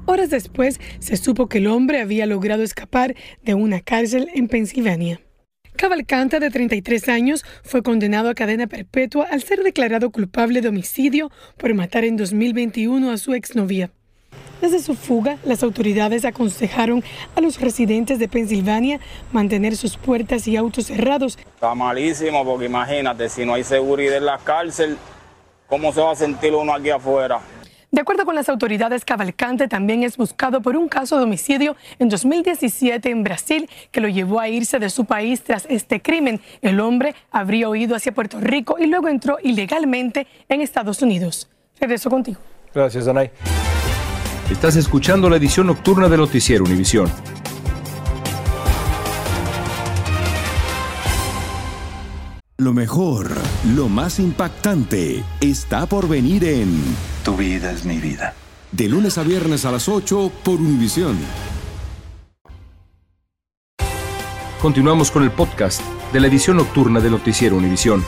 Horas 0.06 0.30
después 0.30 0.80
se 0.98 1.16
supo 1.16 1.48
que 1.48 1.58
el 1.58 1.68
hombre 1.68 2.00
había 2.00 2.26
logrado 2.26 2.64
escapar 2.64 3.14
de 3.44 3.54
una 3.54 3.78
cárcel 3.78 4.28
en 4.34 4.48
Pensilvania. 4.48 5.20
Cavalcante, 5.82 6.38
de 6.38 6.48
33 6.48 7.08
años, 7.08 7.44
fue 7.64 7.82
condenado 7.82 8.30
a 8.30 8.34
cadena 8.34 8.68
perpetua 8.68 9.26
al 9.28 9.42
ser 9.42 9.64
declarado 9.64 10.10
culpable 10.10 10.60
de 10.60 10.68
homicidio 10.68 11.32
por 11.56 11.74
matar 11.74 12.04
en 12.04 12.16
2021 12.16 13.10
a 13.10 13.16
su 13.16 13.34
exnovia. 13.34 13.90
Desde 14.60 14.78
su 14.78 14.94
fuga, 14.94 15.38
las 15.44 15.64
autoridades 15.64 16.24
aconsejaron 16.24 17.02
a 17.34 17.40
los 17.40 17.60
residentes 17.60 18.20
de 18.20 18.28
Pensilvania 18.28 19.00
mantener 19.32 19.74
sus 19.74 19.96
puertas 19.96 20.46
y 20.46 20.56
autos 20.56 20.86
cerrados. 20.86 21.36
Está 21.36 21.74
malísimo 21.74 22.44
porque 22.44 22.66
imagínate, 22.66 23.28
si 23.28 23.44
no 23.44 23.54
hay 23.54 23.64
seguridad 23.64 24.18
en 24.18 24.26
la 24.26 24.38
cárcel, 24.38 24.96
¿cómo 25.66 25.92
se 25.92 26.00
va 26.00 26.12
a 26.12 26.14
sentir 26.14 26.54
uno 26.54 26.72
aquí 26.72 26.90
afuera? 26.90 27.40
De 27.92 28.00
acuerdo 28.00 28.24
con 28.24 28.34
las 28.34 28.48
autoridades, 28.48 29.04
Cavalcante 29.04 29.68
también 29.68 30.02
es 30.02 30.16
buscado 30.16 30.62
por 30.62 30.78
un 30.78 30.88
caso 30.88 31.18
de 31.18 31.24
homicidio 31.24 31.76
en 31.98 32.08
2017 32.08 33.10
en 33.10 33.22
Brasil 33.22 33.68
que 33.90 34.00
lo 34.00 34.08
llevó 34.08 34.40
a 34.40 34.48
irse 34.48 34.78
de 34.78 34.88
su 34.88 35.04
país 35.04 35.42
tras 35.42 35.66
este 35.68 36.00
crimen. 36.00 36.40
El 36.62 36.80
hombre 36.80 37.14
habría 37.30 37.68
huido 37.68 37.94
hacia 37.94 38.14
Puerto 38.14 38.40
Rico 38.40 38.76
y 38.80 38.86
luego 38.86 39.08
entró 39.08 39.36
ilegalmente 39.42 40.26
en 40.48 40.62
Estados 40.62 41.02
Unidos. 41.02 41.50
Regreso 41.78 42.08
contigo. 42.08 42.40
Gracias, 42.74 43.04
Danay. 43.04 43.30
Estás 44.50 44.76
escuchando 44.76 45.28
la 45.28 45.36
edición 45.36 45.66
nocturna 45.66 46.08
de 46.08 46.16
Noticiero 46.16 46.64
Univisión. 46.64 47.12
Lo 52.62 52.72
mejor, 52.72 53.28
lo 53.74 53.88
más 53.88 54.20
impactante, 54.20 55.24
está 55.40 55.86
por 55.86 56.08
venir 56.08 56.44
en 56.44 56.80
Tu 57.24 57.36
vida 57.36 57.72
es 57.72 57.84
mi 57.84 57.96
vida. 57.96 58.34
De 58.70 58.88
lunes 58.88 59.18
a 59.18 59.24
viernes 59.24 59.64
a 59.64 59.72
las 59.72 59.88
8 59.88 60.30
por 60.44 60.60
Univisión. 60.60 61.18
Continuamos 64.60 65.10
con 65.10 65.24
el 65.24 65.32
podcast 65.32 65.82
de 66.12 66.20
la 66.20 66.28
edición 66.28 66.58
nocturna 66.58 67.00
de 67.00 67.10
Noticiero 67.10 67.56
Univisión. 67.56 68.04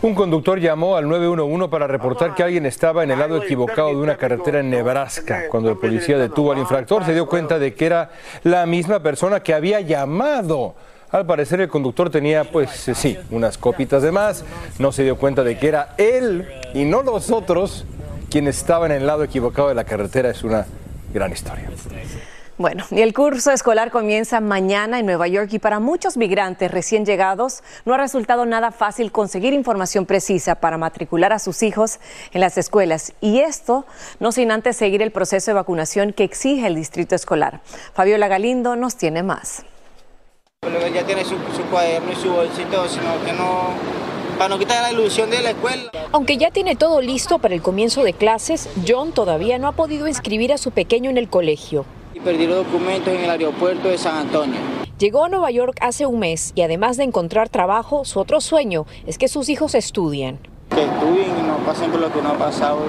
Un 0.00 0.14
conductor 0.14 0.58
llamó 0.58 0.96
al 0.96 1.06
911 1.06 1.68
para 1.68 1.86
reportar 1.86 2.34
que 2.34 2.42
alguien 2.42 2.64
estaba 2.64 3.04
en 3.04 3.10
el 3.10 3.18
lado 3.18 3.42
equivocado 3.42 3.88
de 3.88 3.96
una 3.96 4.16
carretera 4.16 4.60
en 4.60 4.70
Nebraska. 4.70 5.48
Cuando 5.50 5.68
el 5.68 5.76
policía 5.76 6.16
detuvo 6.16 6.52
al 6.52 6.58
infractor, 6.58 7.04
se 7.04 7.12
dio 7.12 7.26
cuenta 7.26 7.58
de 7.58 7.74
que 7.74 7.84
era 7.84 8.10
la 8.42 8.64
misma 8.64 9.00
persona 9.00 9.40
que 9.40 9.52
había 9.52 9.82
llamado. 9.82 10.74
Al 11.14 11.26
parecer 11.26 11.60
el 11.60 11.68
conductor 11.68 12.10
tenía, 12.10 12.42
pues 12.42 12.88
eh, 12.88 12.94
sí, 12.96 13.16
unas 13.30 13.56
copitas 13.56 14.02
de 14.02 14.10
más. 14.10 14.44
No 14.80 14.90
se 14.90 15.04
dio 15.04 15.16
cuenta 15.16 15.44
de 15.44 15.56
que 15.56 15.68
era 15.68 15.94
él 15.96 16.44
y 16.74 16.84
no 16.84 17.04
los 17.04 17.30
otros 17.30 17.86
quienes 18.28 18.56
estaban 18.58 18.90
en 18.90 19.02
el 19.02 19.06
lado 19.06 19.22
equivocado 19.22 19.68
de 19.68 19.76
la 19.76 19.84
carretera. 19.84 20.30
Es 20.30 20.42
una 20.42 20.66
gran 21.12 21.30
historia. 21.30 21.70
Bueno, 22.58 22.84
y 22.90 23.00
el 23.00 23.14
curso 23.14 23.52
escolar 23.52 23.92
comienza 23.92 24.40
mañana 24.40 24.98
en 24.98 25.06
Nueva 25.06 25.28
York 25.28 25.50
y 25.52 25.60
para 25.60 25.78
muchos 25.78 26.16
migrantes 26.16 26.68
recién 26.72 27.06
llegados 27.06 27.62
no 27.84 27.94
ha 27.94 27.98
resultado 27.98 28.44
nada 28.44 28.72
fácil 28.72 29.12
conseguir 29.12 29.52
información 29.52 30.06
precisa 30.06 30.56
para 30.56 30.78
matricular 30.78 31.32
a 31.32 31.38
sus 31.38 31.62
hijos 31.62 32.00
en 32.32 32.40
las 32.40 32.58
escuelas. 32.58 33.12
Y 33.20 33.38
esto 33.38 33.86
no 34.18 34.32
sin 34.32 34.50
antes 34.50 34.76
seguir 34.76 35.00
el 35.00 35.12
proceso 35.12 35.52
de 35.52 35.54
vacunación 35.54 36.12
que 36.12 36.24
exige 36.24 36.66
el 36.66 36.74
distrito 36.74 37.14
escolar. 37.14 37.60
Fabiola 37.92 38.26
Galindo 38.26 38.74
nos 38.74 38.96
tiene 38.96 39.22
más. 39.22 39.64
Ya 40.94 41.04
tiene 41.04 41.24
su, 41.24 41.36
cuaderno 41.70 42.12
y 42.12 42.16
su 42.16 42.30
bolsito, 42.30 42.88
sino 42.88 43.22
que 43.24 43.32
no, 43.32 43.70
para 44.38 44.48
no 44.48 44.58
quitar 44.58 44.82
la 44.82 44.92
ilusión 44.92 45.28
de 45.28 45.42
la 45.42 45.50
escuela. 45.50 45.90
Aunque 46.12 46.36
ya 46.36 46.50
tiene 46.50 46.74
todo 46.74 47.00
listo 47.00 47.38
para 47.38 47.54
el 47.54 47.62
comienzo 47.62 48.02
de 48.02 48.12
clases, 48.12 48.68
John 48.86 49.12
todavía 49.12 49.58
no 49.58 49.68
ha 49.68 49.72
podido 49.72 50.08
inscribir 50.08 50.52
a 50.52 50.58
su 50.58 50.70
pequeño 50.70 51.10
en 51.10 51.18
el 51.18 51.28
colegio. 51.28 51.84
Y 52.14 52.20
perdí 52.20 52.46
los 52.46 52.64
documentos 52.64 53.12
en 53.12 53.24
el 53.24 53.30
aeropuerto 53.30 53.88
de 53.88 53.98
San 53.98 54.16
Antonio. 54.16 54.58
Llegó 54.98 55.24
a 55.24 55.28
Nueva 55.28 55.50
York 55.50 55.76
hace 55.80 56.06
un 56.06 56.20
mes 56.20 56.52
y 56.54 56.62
además 56.62 56.96
de 56.96 57.04
encontrar 57.04 57.48
trabajo, 57.48 58.04
su 58.04 58.20
otro 58.20 58.40
sueño 58.40 58.86
es 59.06 59.18
que 59.18 59.28
sus 59.28 59.48
hijos 59.48 59.74
estudien 59.74 60.38
que 60.74 60.82
estudien 60.82 61.38
y 61.38 61.42
no 61.42 61.58
pasen 61.58 61.90
por 61.90 62.00
lo 62.00 62.12
que 62.12 62.20
no 62.20 62.30
ha 62.30 62.38
pasado 62.38 62.80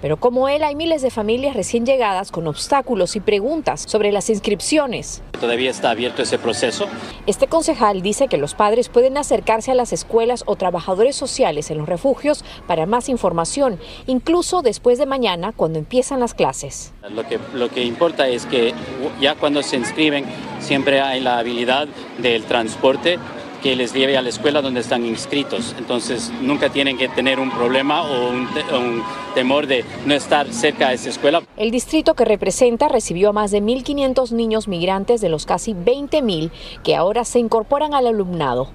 Pero 0.00 0.16
como 0.16 0.48
él, 0.48 0.62
hay 0.62 0.74
miles 0.74 1.02
de 1.02 1.10
familias 1.10 1.54
recién 1.54 1.84
llegadas 1.84 2.30
con 2.30 2.46
obstáculos 2.46 3.14
y 3.14 3.20
preguntas 3.20 3.84
sobre 3.86 4.10
las 4.10 4.30
inscripciones. 4.30 5.22
¿Todavía 5.38 5.70
está 5.70 5.90
abierto 5.90 6.22
ese 6.22 6.38
proceso? 6.38 6.86
Este 7.26 7.46
concejal 7.46 8.00
dice 8.00 8.28
que 8.28 8.38
los 8.38 8.54
padres 8.54 8.88
pueden 8.88 9.18
acercarse 9.18 9.70
a 9.70 9.74
las 9.74 9.92
escuelas 9.92 10.44
o 10.46 10.56
trabajadores 10.56 11.14
sociales 11.14 11.70
en 11.70 11.78
los 11.78 11.88
refugios 11.88 12.42
para 12.66 12.86
más 12.86 13.08
información, 13.08 13.78
incluso 14.06 14.62
después 14.62 14.98
de 14.98 15.04
mañana 15.04 15.52
cuando 15.52 15.78
empiezan 15.78 16.20
las 16.20 16.32
clases. 16.32 16.94
Lo 17.10 17.28
que, 17.28 17.38
lo 17.52 17.68
que 17.68 17.84
importa 17.84 18.28
es 18.28 18.46
que 18.46 18.72
ya 19.20 19.34
cuando 19.34 19.62
se 19.62 19.76
inscriben 19.76 20.24
siempre 20.60 21.02
hay 21.02 21.20
la 21.20 21.38
habilidad 21.38 21.86
del 22.18 22.44
transporte 22.44 23.18
que 23.66 23.74
les 23.74 23.92
lleve 23.92 24.16
a 24.16 24.22
la 24.22 24.28
escuela 24.28 24.62
donde 24.62 24.78
están 24.78 25.04
inscritos. 25.04 25.74
Entonces 25.76 26.30
nunca 26.40 26.70
tienen 26.70 26.96
que 26.96 27.08
tener 27.08 27.40
un 27.40 27.50
problema 27.50 28.02
o 28.02 28.28
un, 28.28 29.02
temor 29.34 29.66
de 29.66 29.84
no 30.04 30.14
estar 30.14 30.52
cerca 30.52 30.90
de 30.90 30.94
esa 30.94 31.08
escuela. 31.08 31.42
El 31.56 31.72
distrito 31.72 32.14
que 32.14 32.24
representa 32.24 32.86
recibió 32.86 33.30
a 33.30 33.32
más 33.32 33.50
de 33.50 33.60
1.500 33.60 34.30
niños 34.30 34.68
migrantes 34.68 35.20
de 35.20 35.30
los 35.30 35.46
casi 35.46 35.74
20.000 35.74 36.52
que 36.84 36.94
ahora 36.94 37.24
se 37.24 37.40
incorporan 37.40 37.92
al 37.92 38.06
alumnado. 38.06 38.68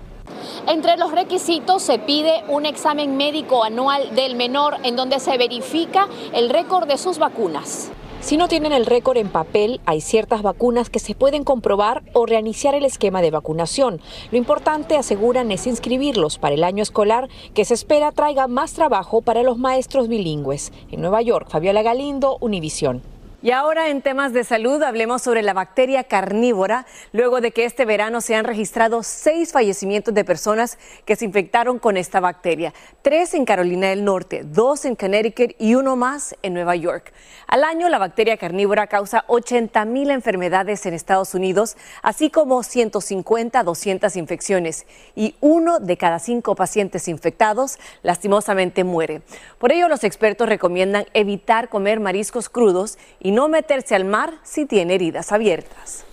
Entre 0.68 0.98
los 0.98 1.14
requisitos 1.14 1.82
se 1.82 1.98
pide 1.98 2.44
un 2.50 2.66
examen 2.66 3.16
médico 3.16 3.64
anual 3.64 4.14
del 4.14 4.36
menor 4.36 4.76
en 4.84 4.98
donde 4.98 5.22
se 5.22 5.38
verifica 5.38 6.10
el 6.34 6.50
récord 6.50 6.86
de 6.90 6.98
sus 6.98 7.18
vacunas. 7.18 7.92
Si 8.22 8.38
no 8.38 8.48
tienen 8.48 8.72
el 8.72 8.86
récord 8.86 9.18
en 9.18 9.30
papel, 9.30 9.82
hay 9.88 10.00
ciertas 10.00 10.44
vacunas 10.44 10.92
que 10.92 11.00
se 11.00 11.16
pueden 11.16 11.44
comprobar 11.44 12.04
o 12.14 12.28
reiniciar 12.28 12.76
el 12.76 12.86
esquema 12.86 13.20
de 13.20 13.32
vacunación. 13.32 14.00
Lo 14.32 14.38
importante, 14.38 14.96
aseguran, 14.96 15.52
es 15.52 15.66
inscribirlos 15.66 16.38
para 16.38 16.54
el 16.54 16.64
año 16.64 16.84
escolar 16.84 17.30
que 17.56 17.66
se 17.66 17.74
espera 17.74 18.12
traiga 18.12 18.48
más 18.48 18.74
trabajo 18.74 19.24
para 19.24 19.42
los 19.42 19.58
maestros 19.58 20.08
bilingües. 20.08 20.72
En 20.92 21.02
Nueva 21.02 21.24
York, 21.24 21.48
Fabiola 21.50 21.82
Galindo, 21.82 22.38
Univisión. 22.42 23.02
Y 23.44 23.50
ahora 23.50 23.90
en 23.90 24.04
temas 24.04 24.34
de 24.34 24.44
salud 24.44 24.84
hablemos 24.84 25.24
sobre 25.24 25.42
la 25.42 25.54
bacteria 25.54 26.04
carnívora, 26.04 26.86
luego 27.12 27.42
de 27.42 27.50
que 27.50 27.66
este 27.66 27.86
verano 27.86 28.22
se 28.22 28.36
han 28.36 28.46
registrado 28.46 29.02
seis 29.02 29.52
fallecimientos 29.52 30.14
de 30.14 30.24
personas 30.24 30.78
que 31.06 31.16
se 31.16 31.26
infectaron 31.26 31.80
con 31.80 31.98
esta 31.98 32.20
bacteria, 32.20 32.72
tres 33.02 33.34
en 33.34 33.46
Carolina 33.46 33.88
del 33.90 34.06
Norte, 34.06 34.44
dos 34.44 34.86
en 34.86 34.96
Connecticut 34.96 35.56
y 35.58 35.74
uno 35.74 35.96
más 35.96 36.36
en 36.44 36.54
Nueva 36.54 36.76
York. 36.76 37.14
Al 37.48 37.64
año 37.64 37.90
la 37.90 37.98
bacteria 37.98 38.38
carnívora 38.38 38.86
causa 38.86 39.26
80 39.26 39.86
mil 39.86 40.12
enfermedades 40.12 40.86
en 40.86 40.94
Estados 40.94 41.34
Unidos, 41.34 41.78
así 42.04 42.30
como 42.30 42.62
150 42.62 43.60
a 43.60 43.64
200 43.64 44.16
infecciones 44.18 44.86
y 45.16 45.36
uno 45.42 45.80
de 45.80 45.98
cada 45.98 46.20
cinco 46.20 46.54
pacientes 46.54 47.08
infectados 47.08 47.80
lastimosamente 48.04 48.84
muere. 48.84 49.24
Por 49.58 49.72
ello 49.72 49.88
los 49.88 50.04
expertos 50.04 50.48
recomiendan 50.48 51.08
evitar 51.16 51.70
comer 51.70 52.00
mariscos 52.00 52.48
crudos 52.48 53.00
y 53.20 53.31
no 53.32 53.48
meterse 53.48 53.96
al 53.96 54.06
mar 54.06 54.36
si 54.44 54.66
tiene 54.66 54.96
heridas 54.96 55.32
abiertas. 55.32 56.06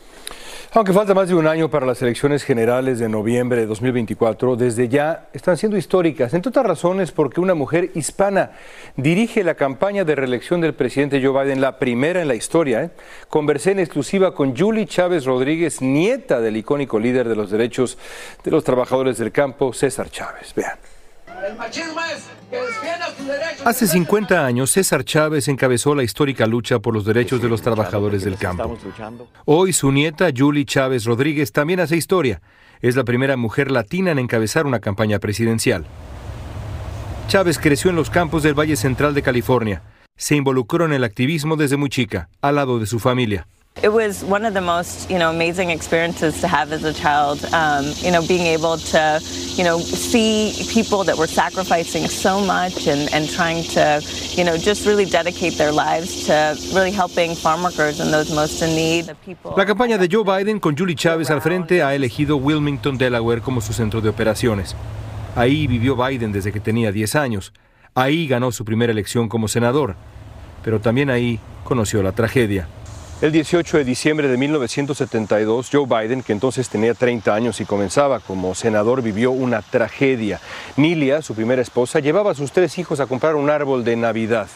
Aunque 0.72 0.92
falta 0.92 1.14
más 1.14 1.28
de 1.28 1.34
un 1.34 1.46
año 1.46 1.70
para 1.70 1.86
las 1.86 2.02
elecciones 2.02 2.44
generales 2.44 2.98
de 2.98 3.08
noviembre 3.08 3.62
de 3.62 3.66
2024, 3.66 4.54
desde 4.54 4.88
ya 4.88 5.28
están 5.32 5.56
siendo 5.56 5.78
históricas, 5.78 6.34
entre 6.34 6.50
otras 6.50 6.66
razones 6.66 7.10
porque 7.10 7.40
una 7.40 7.54
mujer 7.54 7.90
hispana 7.94 8.50
dirige 8.94 9.42
la 9.44 9.54
campaña 9.54 10.04
de 10.04 10.14
reelección 10.14 10.60
del 10.60 10.74
presidente 10.74 11.24
Joe 11.24 11.42
Biden, 11.42 11.62
la 11.62 11.78
primera 11.78 12.20
en 12.20 12.28
la 12.28 12.34
historia. 12.34 12.82
¿eh? 12.82 12.90
Conversé 13.30 13.70
en 13.70 13.78
exclusiva 13.78 14.34
con 14.34 14.54
Julie 14.54 14.84
Chávez 14.84 15.24
Rodríguez, 15.24 15.80
nieta 15.80 16.38
del 16.40 16.58
icónico 16.58 16.98
líder 16.98 17.28
de 17.30 17.36
los 17.36 17.50
derechos 17.50 17.96
de 18.44 18.50
los 18.50 18.62
trabajadores 18.62 19.16
del 19.16 19.32
campo, 19.32 19.72
César 19.72 20.10
Chávez. 20.10 20.52
Vean. 20.54 20.87
El 21.46 21.56
machismo 21.56 22.00
es 22.00 22.28
que 22.50 22.58
Hace 23.64 23.86
50 23.86 24.44
años, 24.44 24.70
César 24.70 25.04
Chávez 25.04 25.48
encabezó 25.48 25.94
la 25.94 26.02
histórica 26.02 26.46
lucha 26.46 26.78
por 26.78 26.94
los 26.94 27.04
derechos 27.04 27.42
de 27.42 27.48
los 27.48 27.62
trabajadores 27.62 28.24
del 28.24 28.36
campo. 28.36 28.78
Hoy 29.44 29.72
su 29.72 29.92
nieta, 29.92 30.28
Julie 30.34 30.64
Chávez 30.64 31.04
Rodríguez, 31.04 31.52
también 31.52 31.80
hace 31.80 31.96
historia. 31.96 32.40
Es 32.80 32.96
la 32.96 33.04
primera 33.04 33.36
mujer 33.36 33.70
latina 33.70 34.12
en 34.12 34.18
encabezar 34.18 34.66
una 34.66 34.80
campaña 34.80 35.18
presidencial. 35.18 35.84
Chávez 37.28 37.58
creció 37.58 37.90
en 37.90 37.96
los 37.96 38.08
campos 38.08 38.42
del 38.42 38.58
Valle 38.58 38.76
Central 38.76 39.14
de 39.14 39.22
California. 39.22 39.82
Se 40.16 40.34
involucró 40.34 40.86
en 40.86 40.92
el 40.92 41.04
activismo 41.04 41.56
desde 41.56 41.76
muy 41.76 41.90
chica, 41.90 42.28
al 42.40 42.56
lado 42.56 42.78
de 42.78 42.86
su 42.86 42.98
familia. 42.98 43.46
It 43.80 43.92
was 43.92 44.24
one 44.24 44.44
of 44.44 44.54
the 44.54 44.60
most, 44.60 45.08
you 45.08 45.18
know, 45.18 45.30
amazing 45.30 45.70
experiences 45.70 46.40
to 46.40 46.48
have 46.48 46.72
as 46.72 46.82
a 46.82 46.92
child. 46.92 47.44
Um, 47.52 47.84
you 47.98 48.10
know, 48.10 48.26
being 48.26 48.46
able 48.46 48.76
to, 48.76 49.20
you 49.56 49.62
know, 49.62 49.78
see 49.78 50.52
people 50.68 51.04
that 51.04 51.16
were 51.16 51.28
sacrificing 51.28 52.08
so 52.08 52.40
much 52.40 52.88
and, 52.88 53.08
and 53.14 53.30
trying 53.30 53.62
to, 53.74 54.02
you 54.36 54.42
know, 54.42 54.56
just 54.56 54.84
really 54.84 55.04
dedicate 55.04 55.56
their 55.58 55.70
lives 55.70 56.26
to 56.26 56.56
really 56.74 56.90
helping 56.90 57.36
farm 57.36 57.62
workers 57.62 58.00
and 58.00 58.12
those 58.12 58.34
most 58.34 58.62
in 58.62 58.74
need. 58.74 59.06
La 59.56 59.64
campaña 59.64 59.96
de 59.96 60.08
Joe 60.08 60.24
Biden 60.24 60.58
con 60.58 60.76
Julie 60.76 60.96
Chávez 60.96 61.30
al 61.30 61.40
frente 61.40 61.80
ha 61.82 61.94
elegido 61.94 62.36
Wilmington, 62.36 62.98
Delaware 62.98 63.40
como 63.42 63.60
su 63.60 63.72
centro 63.72 64.00
de 64.00 64.08
operaciones. 64.08 64.74
Ahí 65.36 65.68
vivió 65.68 65.94
Biden 65.94 66.32
desde 66.32 66.50
que 66.50 66.58
tenía 66.58 66.90
10 66.90 67.14
años. 67.14 67.52
Ahí 67.94 68.26
ganó 68.26 68.50
su 68.50 68.64
primera 68.64 68.90
elección 68.90 69.28
como 69.28 69.46
senador. 69.46 69.94
Pero 70.64 70.80
también 70.80 71.10
ahí 71.10 71.38
conoció 71.62 72.02
la 72.02 72.10
tragedia. 72.10 72.66
El 73.20 73.32
18 73.32 73.78
de 73.78 73.84
diciembre 73.84 74.28
de 74.28 74.36
1972, 74.36 75.70
Joe 75.72 75.86
Biden, 75.86 76.22
que 76.22 76.32
entonces 76.32 76.68
tenía 76.68 76.94
30 76.94 77.34
años 77.34 77.60
y 77.60 77.64
comenzaba 77.64 78.20
como 78.20 78.54
senador, 78.54 79.02
vivió 79.02 79.32
una 79.32 79.60
tragedia. 79.60 80.38
Nilia, 80.76 81.20
su 81.20 81.34
primera 81.34 81.60
esposa, 81.60 81.98
llevaba 81.98 82.30
a 82.30 82.36
sus 82.36 82.52
tres 82.52 82.78
hijos 82.78 83.00
a 83.00 83.06
comprar 83.06 83.34
un 83.34 83.50
árbol 83.50 83.82
de 83.82 83.96
Navidad. 83.96 84.46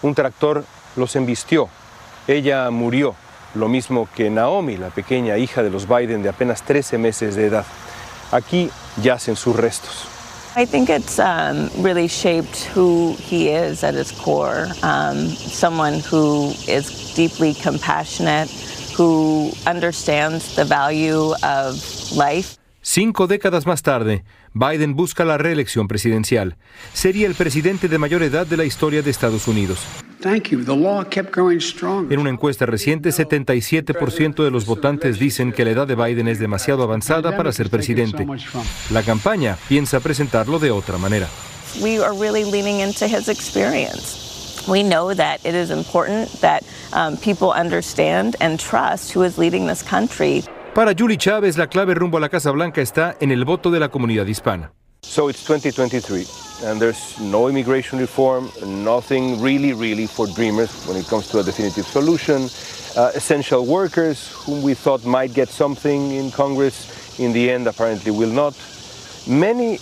Un 0.00 0.14
tractor 0.14 0.64
los 0.94 1.16
embistió. 1.16 1.68
Ella 2.28 2.70
murió, 2.70 3.16
lo 3.56 3.66
mismo 3.66 4.08
que 4.14 4.30
Naomi, 4.30 4.76
la 4.76 4.90
pequeña 4.90 5.36
hija 5.36 5.64
de 5.64 5.70
los 5.70 5.88
Biden 5.88 6.22
de 6.22 6.28
apenas 6.28 6.62
13 6.62 6.98
meses 6.98 7.34
de 7.34 7.46
edad. 7.46 7.66
Aquí 8.30 8.70
yacen 9.02 9.34
sus 9.34 9.56
restos. 9.56 10.11
I 10.54 10.66
think 10.66 10.90
it's 10.90 11.18
um, 11.18 11.70
really 11.78 12.08
shaped 12.08 12.64
who 12.64 13.14
he 13.14 13.48
is 13.48 13.82
at 13.82 13.94
his 13.94 14.12
core. 14.12 14.68
Um, 14.82 15.28
someone 15.28 16.00
who 16.00 16.50
is 16.68 17.14
deeply 17.14 17.54
compassionate, 17.54 18.50
who 18.94 19.52
understands 19.66 20.54
the 20.54 20.66
value 20.66 21.34
of 21.42 22.12
life. 22.12 22.58
Cinco 22.94 23.26
décadas 23.26 23.64
más 23.64 23.80
tarde, 23.80 24.22
Biden 24.52 24.94
busca 24.94 25.24
la 25.24 25.38
reelección 25.38 25.88
presidencial. 25.88 26.58
Sería 26.92 27.26
el 27.26 27.34
presidente 27.34 27.88
de 27.88 27.96
mayor 27.96 28.22
edad 28.22 28.46
de 28.46 28.58
la 28.58 28.66
historia 28.66 29.00
de 29.00 29.10
Estados 29.10 29.48
Unidos. 29.48 29.78
En 32.10 32.18
una 32.18 32.28
encuesta 32.28 32.66
reciente, 32.66 33.08
77% 33.08 34.44
de 34.44 34.50
los 34.50 34.66
votantes 34.66 35.18
dicen 35.18 35.52
que 35.52 35.64
la 35.64 35.70
edad 35.70 35.86
de 35.86 35.94
Biden 35.94 36.28
es 36.28 36.38
demasiado 36.38 36.82
avanzada 36.82 37.34
para 37.34 37.50
ser 37.52 37.70
presidente. 37.70 38.26
La 38.90 39.02
campaña 39.02 39.56
piensa 39.70 40.00
presentarlo 40.00 40.58
de 40.58 40.70
otra 40.70 40.98
manera. 40.98 41.28
We 41.80 41.98
are 41.98 42.12
really 42.12 42.44
leaning 42.44 42.80
into 42.80 43.06
his 43.06 43.30
experience. 43.30 44.66
We 44.68 44.82
know 44.82 45.14
that 45.14 45.40
it 45.46 45.54
is 45.54 45.70
important 45.70 46.28
that 46.42 46.62
um, 46.92 47.16
people 47.16 47.58
understand 47.58 48.36
and 48.40 48.60
trust 48.60 49.16
who 49.16 49.24
is 49.24 49.38
leading 49.38 49.66
this 49.66 49.82
country. 49.82 50.44
Para 50.74 50.94
Julie 50.98 51.18
Chávez, 51.18 51.58
la 51.58 51.66
clave 51.66 51.94
rumbo 51.94 52.16
a 52.16 52.20
la 52.20 52.30
Casa 52.30 52.50
Blanca 52.50 52.80
está 52.80 53.14
en 53.20 53.30
el 53.30 53.44
voto 53.44 53.70
de 53.70 53.78
la 53.78 53.90
comunidad 53.90 54.24
hispana. 54.24 54.72
So 55.02 55.28
it's 55.28 55.44
2023, 55.44 56.24
and 56.64 56.80
there's 56.80 57.20
no 57.20 57.48
immigration 57.50 57.98
reform, 57.98 58.50
nothing 58.64 59.38
really, 59.42 59.74
really 59.74 60.06
for 60.06 60.26
dreamers 60.28 60.70
when 60.86 60.96
it 60.96 61.06
comes 61.08 61.28
to 61.28 61.40
a 61.40 61.42
definitive 61.42 61.84
solution. 61.84 62.48
Uh, 62.96 63.10
essential 63.14 63.66
workers, 63.66 64.32
whom 64.46 64.62
we 64.62 64.72
thought 64.72 65.04
might 65.04 65.34
get 65.34 65.50
something 65.50 66.12
in 66.12 66.30
Congress, 66.30 67.18
in 67.18 67.34
the 67.34 67.50
end 67.50 67.66
apparently 67.66 68.10
will 68.10 68.32
not. 68.32 68.54
Many 69.28 69.78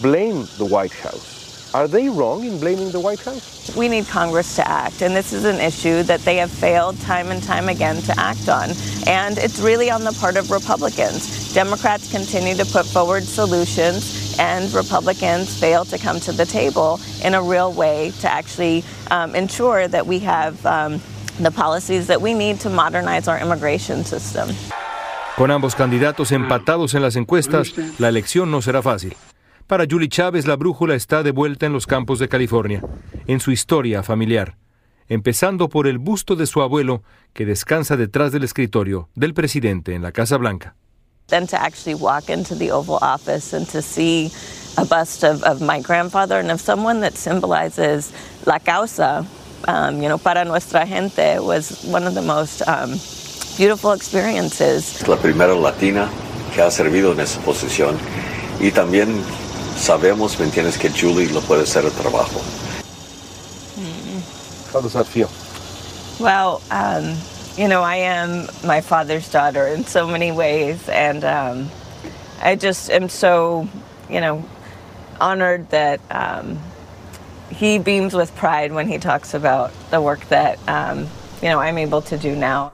blame 0.00 0.46
the 0.56 0.64
White 0.64 0.94
House. 1.02 1.31
Are 1.74 1.88
they 1.88 2.10
wrong 2.10 2.44
in 2.44 2.60
blaming 2.60 2.90
the 2.90 3.00
White 3.00 3.20
House? 3.20 3.74
We 3.74 3.88
need 3.88 4.06
Congress 4.06 4.56
to 4.56 4.68
act, 4.68 5.00
and 5.00 5.16
this 5.16 5.32
is 5.32 5.46
an 5.46 5.58
issue 5.58 6.02
that 6.02 6.20
they 6.20 6.36
have 6.36 6.50
failed 6.50 7.00
time 7.00 7.30
and 7.30 7.42
time 7.42 7.70
again 7.70 8.02
to 8.02 8.20
act 8.20 8.50
on. 8.50 8.72
And 9.06 9.38
it's 9.38 9.58
really 9.58 9.90
on 9.90 10.04
the 10.04 10.12
part 10.12 10.36
of 10.36 10.50
Republicans. 10.50 11.54
Democrats 11.54 12.12
continue 12.12 12.54
to 12.56 12.66
put 12.66 12.84
forward 12.84 13.24
solutions, 13.24 14.36
and 14.38 14.70
Republicans 14.74 15.58
fail 15.58 15.86
to 15.86 15.96
come 15.96 16.20
to 16.20 16.32
the 16.32 16.44
table 16.44 17.00
in 17.24 17.32
a 17.32 17.42
real 17.42 17.72
way 17.72 18.12
to 18.20 18.30
actually 18.30 18.84
um, 19.10 19.34
ensure 19.34 19.88
that 19.88 20.06
we 20.06 20.18
have 20.18 20.64
um, 20.66 21.00
the 21.40 21.50
policies 21.50 22.06
that 22.06 22.20
we 22.20 22.34
need 22.34 22.60
to 22.60 22.68
modernize 22.68 23.28
our 23.28 23.38
immigration 23.38 24.04
system. 24.04 24.54
Con 25.36 25.50
ambos 25.50 25.74
candidatos 25.74 26.32
empatados 26.32 26.94
en 26.94 27.00
las 27.00 27.16
encuestas, 27.16 27.72
la 27.98 28.08
elección 28.08 28.50
no 28.50 28.60
será 28.60 28.82
fácil. 28.82 29.16
Para 29.66 29.86
Julie 29.88 30.08
Chávez, 30.08 30.46
la 30.46 30.56
brújula 30.56 30.94
está 30.94 31.22
de 31.22 31.30
vuelta 31.30 31.66
en 31.66 31.72
los 31.72 31.86
campos 31.86 32.18
de 32.18 32.28
California, 32.28 32.82
en 33.26 33.40
su 33.40 33.52
historia 33.52 34.02
familiar, 34.02 34.56
empezando 35.08 35.68
por 35.68 35.86
el 35.86 35.98
busto 35.98 36.36
de 36.36 36.46
su 36.46 36.62
abuelo 36.62 37.02
que 37.32 37.46
descansa 37.46 37.96
detrás 37.96 38.32
del 38.32 38.44
escritorio 38.44 39.08
del 39.14 39.34
presidente 39.34 39.94
en 39.94 40.02
la 40.02 40.12
Casa 40.12 40.36
Blanca. 40.36 40.74
Then 41.28 41.46
to 41.46 41.56
actually 41.56 41.94
walk 41.94 42.28
into 42.28 42.54
the 42.54 42.70
Oval 42.72 42.98
Office 43.00 43.56
and 43.56 43.66
to 43.70 43.80
see 43.80 44.30
a 44.76 44.84
bust 44.84 45.24
of, 45.24 45.42
of 45.44 45.62
my 45.62 45.80
grandfather 45.80 46.38
and 46.38 46.50
of 46.50 46.60
someone 46.60 47.00
that 47.00 47.14
symbolizes 47.14 48.12
la 48.44 48.58
causa, 48.58 49.24
um, 49.68 50.02
you 50.02 50.08
know, 50.08 50.18
para 50.18 50.44
nuestra 50.44 50.84
gente 50.84 51.38
was 51.40 51.84
one 51.84 52.06
of 52.06 52.14
the 52.14 52.22
most 52.22 52.62
um, 52.66 52.98
beautiful 53.56 53.92
experiences. 53.92 55.06
La 55.06 55.16
primera 55.16 55.54
latina 55.54 56.10
que 56.54 56.60
ha 56.60 56.70
servido 56.70 57.12
en 57.12 57.20
esa 57.20 57.40
posición 57.40 57.96
y 58.60 58.70
también 58.72 59.08
sabemos, 59.82 60.38
¿me 60.38 60.46
entiendes?, 60.46 60.78
que 60.78 60.88
Julie 60.88 61.28
lo 61.28 61.40
puede 61.40 61.62
hacer 61.62 61.84
el 61.84 61.90
trabajo. 61.90 62.40
How 64.72 64.80
does 64.80 64.92
that 64.92 65.06
feel? 65.06 65.28
Well, 66.18 66.62
um, 66.70 67.16
you 67.58 67.68
know, 67.68 67.82
I 67.82 67.96
am 67.96 68.48
my 68.64 68.80
father's 68.80 69.28
daughter 69.30 69.66
in 69.66 69.84
so 69.84 70.06
many 70.06 70.30
ways, 70.30 70.88
and 70.88 71.24
um, 71.24 71.70
I 72.40 72.56
just 72.56 72.90
am 72.90 73.08
so, 73.08 73.68
you 74.08 74.20
know, 74.20 74.44
honored 75.20 75.68
that 75.70 76.00
um, 76.10 76.58
he 77.50 77.78
beams 77.78 78.14
with 78.14 78.34
pride 78.36 78.72
when 78.72 78.88
he 78.88 78.98
talks 78.98 79.34
about 79.34 79.72
the 79.90 80.00
work 80.00 80.26
that, 80.28 80.58
um, 80.68 81.08
you 81.42 81.48
know, 81.48 81.58
I'm 81.58 81.76
able 81.76 82.02
to 82.02 82.16
do 82.16 82.34
now. 82.34 82.72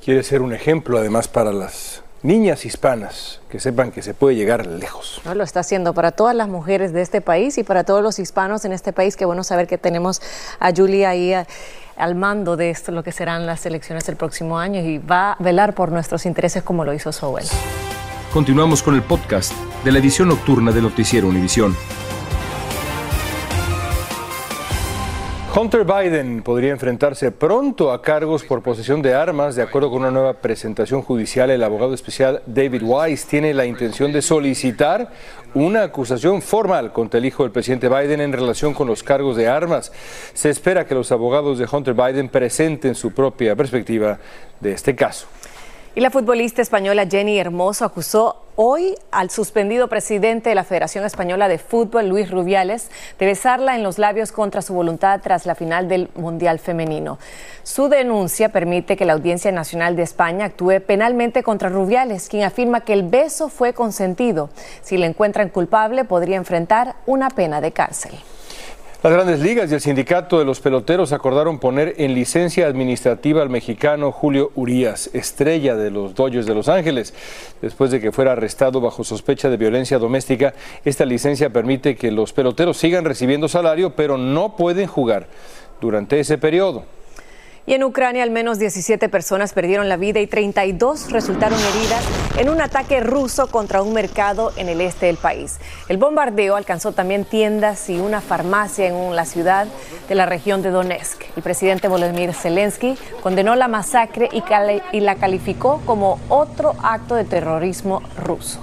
Quiere 0.00 0.22
ser 0.22 0.42
un 0.42 0.52
ejemplo, 0.52 0.98
además, 0.98 1.30
para 1.30 1.52
las 1.52 1.87
niñas 2.22 2.64
hispanas 2.64 3.40
que 3.50 3.60
sepan 3.60 3.90
que 3.90 4.02
se 4.02 4.14
puede 4.14 4.36
llegar 4.36 4.66
lejos. 4.66 5.20
No, 5.24 5.34
lo 5.34 5.44
está 5.44 5.60
haciendo 5.60 5.94
para 5.94 6.12
todas 6.12 6.34
las 6.34 6.48
mujeres 6.48 6.92
de 6.92 7.02
este 7.02 7.20
país 7.20 7.58
y 7.58 7.62
para 7.62 7.84
todos 7.84 8.02
los 8.02 8.18
hispanos 8.18 8.64
en 8.64 8.72
este 8.72 8.92
país. 8.92 9.16
Qué 9.16 9.24
bueno 9.24 9.44
saber 9.44 9.66
que 9.66 9.78
tenemos 9.78 10.20
a 10.58 10.72
Julia 10.74 11.10
ahí 11.10 11.32
a, 11.32 11.46
al 11.96 12.14
mando 12.14 12.56
de 12.56 12.70
esto, 12.70 12.92
lo 12.92 13.02
que 13.02 13.12
serán 13.12 13.46
las 13.46 13.66
elecciones 13.66 14.06
del 14.06 14.16
próximo 14.16 14.58
año 14.58 14.80
y 14.80 14.98
va 14.98 15.32
a 15.32 15.42
velar 15.42 15.74
por 15.74 15.92
nuestros 15.92 16.26
intereses 16.26 16.62
como 16.62 16.84
lo 16.84 16.94
hizo 16.94 17.12
su 17.12 17.26
abuelo. 17.26 17.48
Continuamos 18.32 18.82
con 18.82 18.94
el 18.94 19.02
podcast 19.02 19.52
de 19.84 19.92
la 19.92 19.98
edición 19.98 20.28
nocturna 20.28 20.70
de 20.70 20.82
Noticiero 20.82 21.28
Univisión. 21.28 21.74
Hunter 25.60 25.84
Biden 25.84 26.42
podría 26.44 26.70
enfrentarse 26.70 27.32
pronto 27.32 27.90
a 27.90 28.00
cargos 28.00 28.44
por 28.44 28.62
posesión 28.62 29.02
de 29.02 29.12
armas. 29.12 29.56
De 29.56 29.62
acuerdo 29.62 29.90
con 29.90 30.02
una 30.02 30.12
nueva 30.12 30.34
presentación 30.34 31.02
judicial, 31.02 31.50
el 31.50 31.64
abogado 31.64 31.94
especial 31.94 32.42
David 32.46 32.84
Weiss 32.84 33.26
tiene 33.26 33.52
la 33.52 33.66
intención 33.66 34.12
de 34.12 34.22
solicitar 34.22 35.10
una 35.54 35.82
acusación 35.82 36.42
formal 36.42 36.92
contra 36.92 37.18
el 37.18 37.26
hijo 37.26 37.42
del 37.42 37.50
presidente 37.50 37.88
Biden 37.88 38.20
en 38.20 38.32
relación 38.32 38.72
con 38.72 38.86
los 38.86 39.02
cargos 39.02 39.36
de 39.36 39.48
armas. 39.48 39.90
Se 40.32 40.48
espera 40.48 40.86
que 40.86 40.94
los 40.94 41.10
abogados 41.10 41.58
de 41.58 41.66
Hunter 41.68 41.94
Biden 41.94 42.28
presenten 42.28 42.94
su 42.94 43.10
propia 43.10 43.56
perspectiva 43.56 44.16
de 44.60 44.70
este 44.70 44.94
caso. 44.94 45.26
Y 45.94 46.00
la 46.00 46.10
futbolista 46.10 46.62
española 46.62 47.06
Jenny 47.10 47.38
Hermoso 47.38 47.84
acusó 47.84 48.42
hoy 48.56 48.94
al 49.10 49.30
suspendido 49.30 49.88
presidente 49.88 50.50
de 50.50 50.54
la 50.54 50.62
Federación 50.62 51.04
Española 51.04 51.48
de 51.48 51.58
Fútbol, 51.58 52.08
Luis 52.08 52.30
Rubiales, 52.30 52.90
de 53.18 53.26
besarla 53.26 53.74
en 53.74 53.82
los 53.82 53.98
labios 53.98 54.30
contra 54.30 54.62
su 54.62 54.74
voluntad 54.74 55.20
tras 55.22 55.46
la 55.46 55.54
final 55.54 55.88
del 55.88 56.10
Mundial 56.14 56.58
Femenino. 56.58 57.18
Su 57.62 57.88
denuncia 57.88 58.50
permite 58.50 58.96
que 58.96 59.06
la 59.06 59.14
Audiencia 59.14 59.50
Nacional 59.50 59.96
de 59.96 60.02
España 60.02 60.46
actúe 60.46 60.80
penalmente 60.86 61.42
contra 61.42 61.68
Rubiales, 61.68 62.28
quien 62.28 62.44
afirma 62.44 62.82
que 62.82 62.92
el 62.92 63.02
beso 63.02 63.48
fue 63.48 63.72
consentido. 63.72 64.50
Si 64.82 64.98
le 64.98 65.06
encuentran 65.06 65.48
culpable, 65.48 66.04
podría 66.04 66.36
enfrentar 66.36 66.96
una 67.06 67.30
pena 67.30 67.60
de 67.60 67.72
cárcel. 67.72 68.12
Las 69.00 69.12
grandes 69.12 69.38
ligas 69.38 69.70
y 69.70 69.74
el 69.74 69.80
sindicato 69.80 70.40
de 70.40 70.44
los 70.44 70.58
peloteros 70.58 71.12
acordaron 71.12 71.60
poner 71.60 71.94
en 71.98 72.14
licencia 72.14 72.66
administrativa 72.66 73.42
al 73.42 73.48
mexicano 73.48 74.10
Julio 74.10 74.50
Urías, 74.56 75.08
estrella 75.12 75.76
de 75.76 75.92
los 75.92 76.16
Dodgers 76.16 76.46
de 76.46 76.54
Los 76.56 76.68
Ángeles. 76.68 77.14
Después 77.62 77.92
de 77.92 78.00
que 78.00 78.10
fuera 78.10 78.32
arrestado 78.32 78.80
bajo 78.80 79.04
sospecha 79.04 79.50
de 79.50 79.56
violencia 79.56 80.00
doméstica, 80.00 80.52
esta 80.84 81.04
licencia 81.04 81.50
permite 81.50 81.94
que 81.94 82.10
los 82.10 82.32
peloteros 82.32 82.76
sigan 82.76 83.04
recibiendo 83.04 83.46
salario, 83.46 83.94
pero 83.94 84.18
no 84.18 84.56
pueden 84.56 84.88
jugar 84.88 85.28
durante 85.80 86.18
ese 86.18 86.36
periodo. 86.36 86.82
Y 87.68 87.74
en 87.74 87.84
Ucrania 87.84 88.22
al 88.22 88.30
menos 88.30 88.58
17 88.58 89.10
personas 89.10 89.52
perdieron 89.52 89.90
la 89.90 89.98
vida 89.98 90.20
y 90.20 90.26
32 90.26 91.12
resultaron 91.12 91.58
heridas 91.60 92.02
en 92.38 92.48
un 92.48 92.62
ataque 92.62 93.00
ruso 93.00 93.48
contra 93.48 93.82
un 93.82 93.92
mercado 93.92 94.52
en 94.56 94.70
el 94.70 94.80
este 94.80 95.04
del 95.04 95.18
país. 95.18 95.58
El 95.90 95.98
bombardeo 95.98 96.56
alcanzó 96.56 96.92
también 96.92 97.26
tiendas 97.26 97.90
y 97.90 97.98
una 97.98 98.22
farmacia 98.22 98.86
en 98.86 99.14
la 99.14 99.26
ciudad 99.26 99.68
de 100.08 100.14
la 100.14 100.24
región 100.24 100.62
de 100.62 100.70
Donetsk. 100.70 101.20
El 101.36 101.42
presidente 101.42 101.88
Volodymyr 101.88 102.32
Zelensky 102.32 102.96
condenó 103.22 103.54
la 103.54 103.68
masacre 103.68 104.30
y, 104.32 105.00
la 105.00 105.16
calificó 105.16 105.82
como 105.84 106.18
otro 106.30 106.74
acto 106.82 107.16
de 107.16 107.24
terrorismo 107.24 108.00
ruso. 108.16 108.60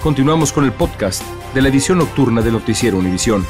Continuamos 0.00 0.52
con 0.52 0.64
el 0.64 0.70
podcast 0.70 1.24
de 1.54 1.60
la 1.60 1.70
edición 1.70 1.98
nocturna 1.98 2.40
de 2.40 2.52
Noticiero 2.52 2.98
Univisión. 2.98 3.44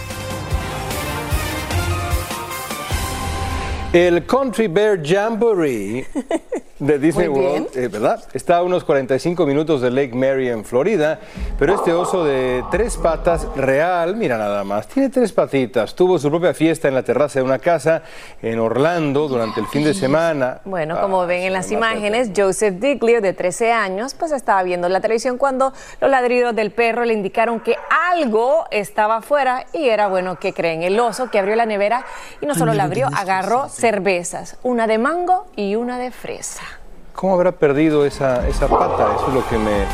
El 3.93 4.25
Country 4.25 4.69
Bear 4.69 4.97
Jamboree 4.97 6.07
de 6.83 6.99
Disney. 6.99 7.29
World, 7.29 7.77
eh, 7.77 7.89
¿verdad? 7.89 8.25
Está 8.33 8.57
a 8.57 8.63
unos 8.63 8.83
45 8.83 9.47
minutos 9.47 9.81
de 9.81 9.91
Lake 9.91 10.15
Mary 10.15 10.49
en 10.49 10.65
Florida, 10.65 11.21
pero 11.59 11.77
este 11.77 11.93
oso 11.93 12.25
de 12.25 12.65
tres 12.73 12.97
patas 12.97 13.47
real, 13.55 14.17
mira 14.17 14.37
nada 14.37 14.65
más, 14.65 14.89
tiene 14.89 15.09
tres 15.09 15.33
patitas. 15.33 15.95
Tuvo 15.95 16.19
su 16.19 16.29
propia 16.29 16.55
fiesta 16.55 16.89
en 16.89 16.95
la 16.95 17.05
terraza 17.05 17.39
de 17.39 17.45
una 17.45 17.61
casa 17.61 18.03
en 18.43 18.59
Orlando 18.59 19.29
durante 19.29 19.61
el 19.61 19.67
fin 19.69 19.85
de 19.85 19.95
semana. 19.95 20.61
Bueno, 20.65 21.01
como 21.01 21.25
ven 21.27 21.45
en 21.45 21.53
las 21.53 21.71
imágenes, 21.71 22.31
Joseph 22.37 22.75
Diglio, 22.81 23.21
de 23.21 23.33
13 23.33 23.73
años, 23.73 24.15
pues 24.15 24.33
estaba 24.33 24.63
viendo 24.65 24.89
la 24.89 25.01
televisión 25.01 25.39
cuando 25.39 25.73
los 26.01 26.11
ladridos 26.11 26.55
del 26.55 26.73
perro 26.73 27.05
le 27.05 27.15
indicaron 27.15 27.61
que 27.61 27.77
algo 28.11 28.65
estaba 28.73 29.19
afuera 29.19 29.67
y 29.73 29.89
era, 29.89 30.09
bueno, 30.09 30.37
¿qué 30.41 30.53
creen? 30.53 30.83
El 30.83 30.99
oso 30.99 31.31
que 31.31 31.39
abrió 31.39 31.55
la 31.55 31.67
nevera 31.67 32.05
y 32.41 32.47
no 32.47 32.57
solo 32.57 32.75
la 32.75 32.85
abrió, 32.85 33.09
agarró 33.15 33.69
cervezas, 33.69 34.57
una 34.65 34.89
de 34.89 34.99
mango 34.99 35.47
y 35.55 35.77
una 35.77 35.99
de 35.99 36.11
fresa. 36.11 36.72
¿Cómo 37.15 37.35
habrá 37.35 37.53
perdido 37.53 38.05
esa, 38.05 38.47
esa 38.49 38.69
pata? 38.69 39.15
Eso 39.17 39.29
es 39.29 39.35
lo 39.35 39.49
que 39.49 39.59
me, 39.59 39.85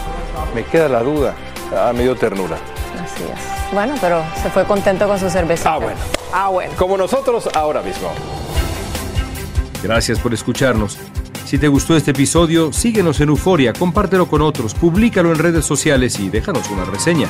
me 0.54 0.64
queda 0.64 0.88
la 0.88 1.02
duda. 1.02 1.35
Ah, 1.76 1.92
me 1.94 2.02
dio 2.02 2.16
ternura. 2.16 2.57
Así 3.02 3.22
es. 3.24 3.72
Bueno, 3.72 3.94
pero 4.00 4.22
se 4.42 4.48
fue 4.50 4.64
contento 4.64 5.07
con 5.07 5.18
su 5.18 5.28
cerveza. 5.28 5.74
Ah, 5.74 5.78
bueno. 5.78 6.00
Ah, 6.33 6.48
bueno. 6.48 6.72
Como 6.76 6.96
nosotros 6.96 7.48
ahora 7.54 7.83
mismo. 7.83 8.11
Gracias 9.83 10.18
por 10.18 10.33
escucharnos. 10.33 10.98
Si 11.44 11.59
te 11.59 11.68
gustó 11.68 11.96
este 11.96 12.11
episodio, 12.11 12.72
síguenos 12.72 13.20
en 13.20 13.31
Euforia, 13.31 13.72
compártelo 13.72 14.26
con 14.26 14.42
otros, 14.42 14.74
públicalo 14.74 15.33
en 15.33 15.38
redes 15.38 15.64
sociales 15.64 16.18
y 16.20 16.28
déjanos 16.28 16.68
una 16.70 16.85
reseña. 16.85 17.28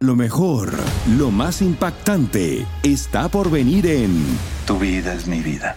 Lo 0.00 0.16
mejor, 0.16 0.72
lo 1.16 1.30
más 1.30 1.60
impactante, 1.62 2.66
está 2.82 3.28
por 3.28 3.50
venir 3.50 3.86
en 3.86 4.24
Tu 4.66 4.78
vida 4.78 5.12
es 5.12 5.26
mi 5.26 5.40
vida. 5.40 5.76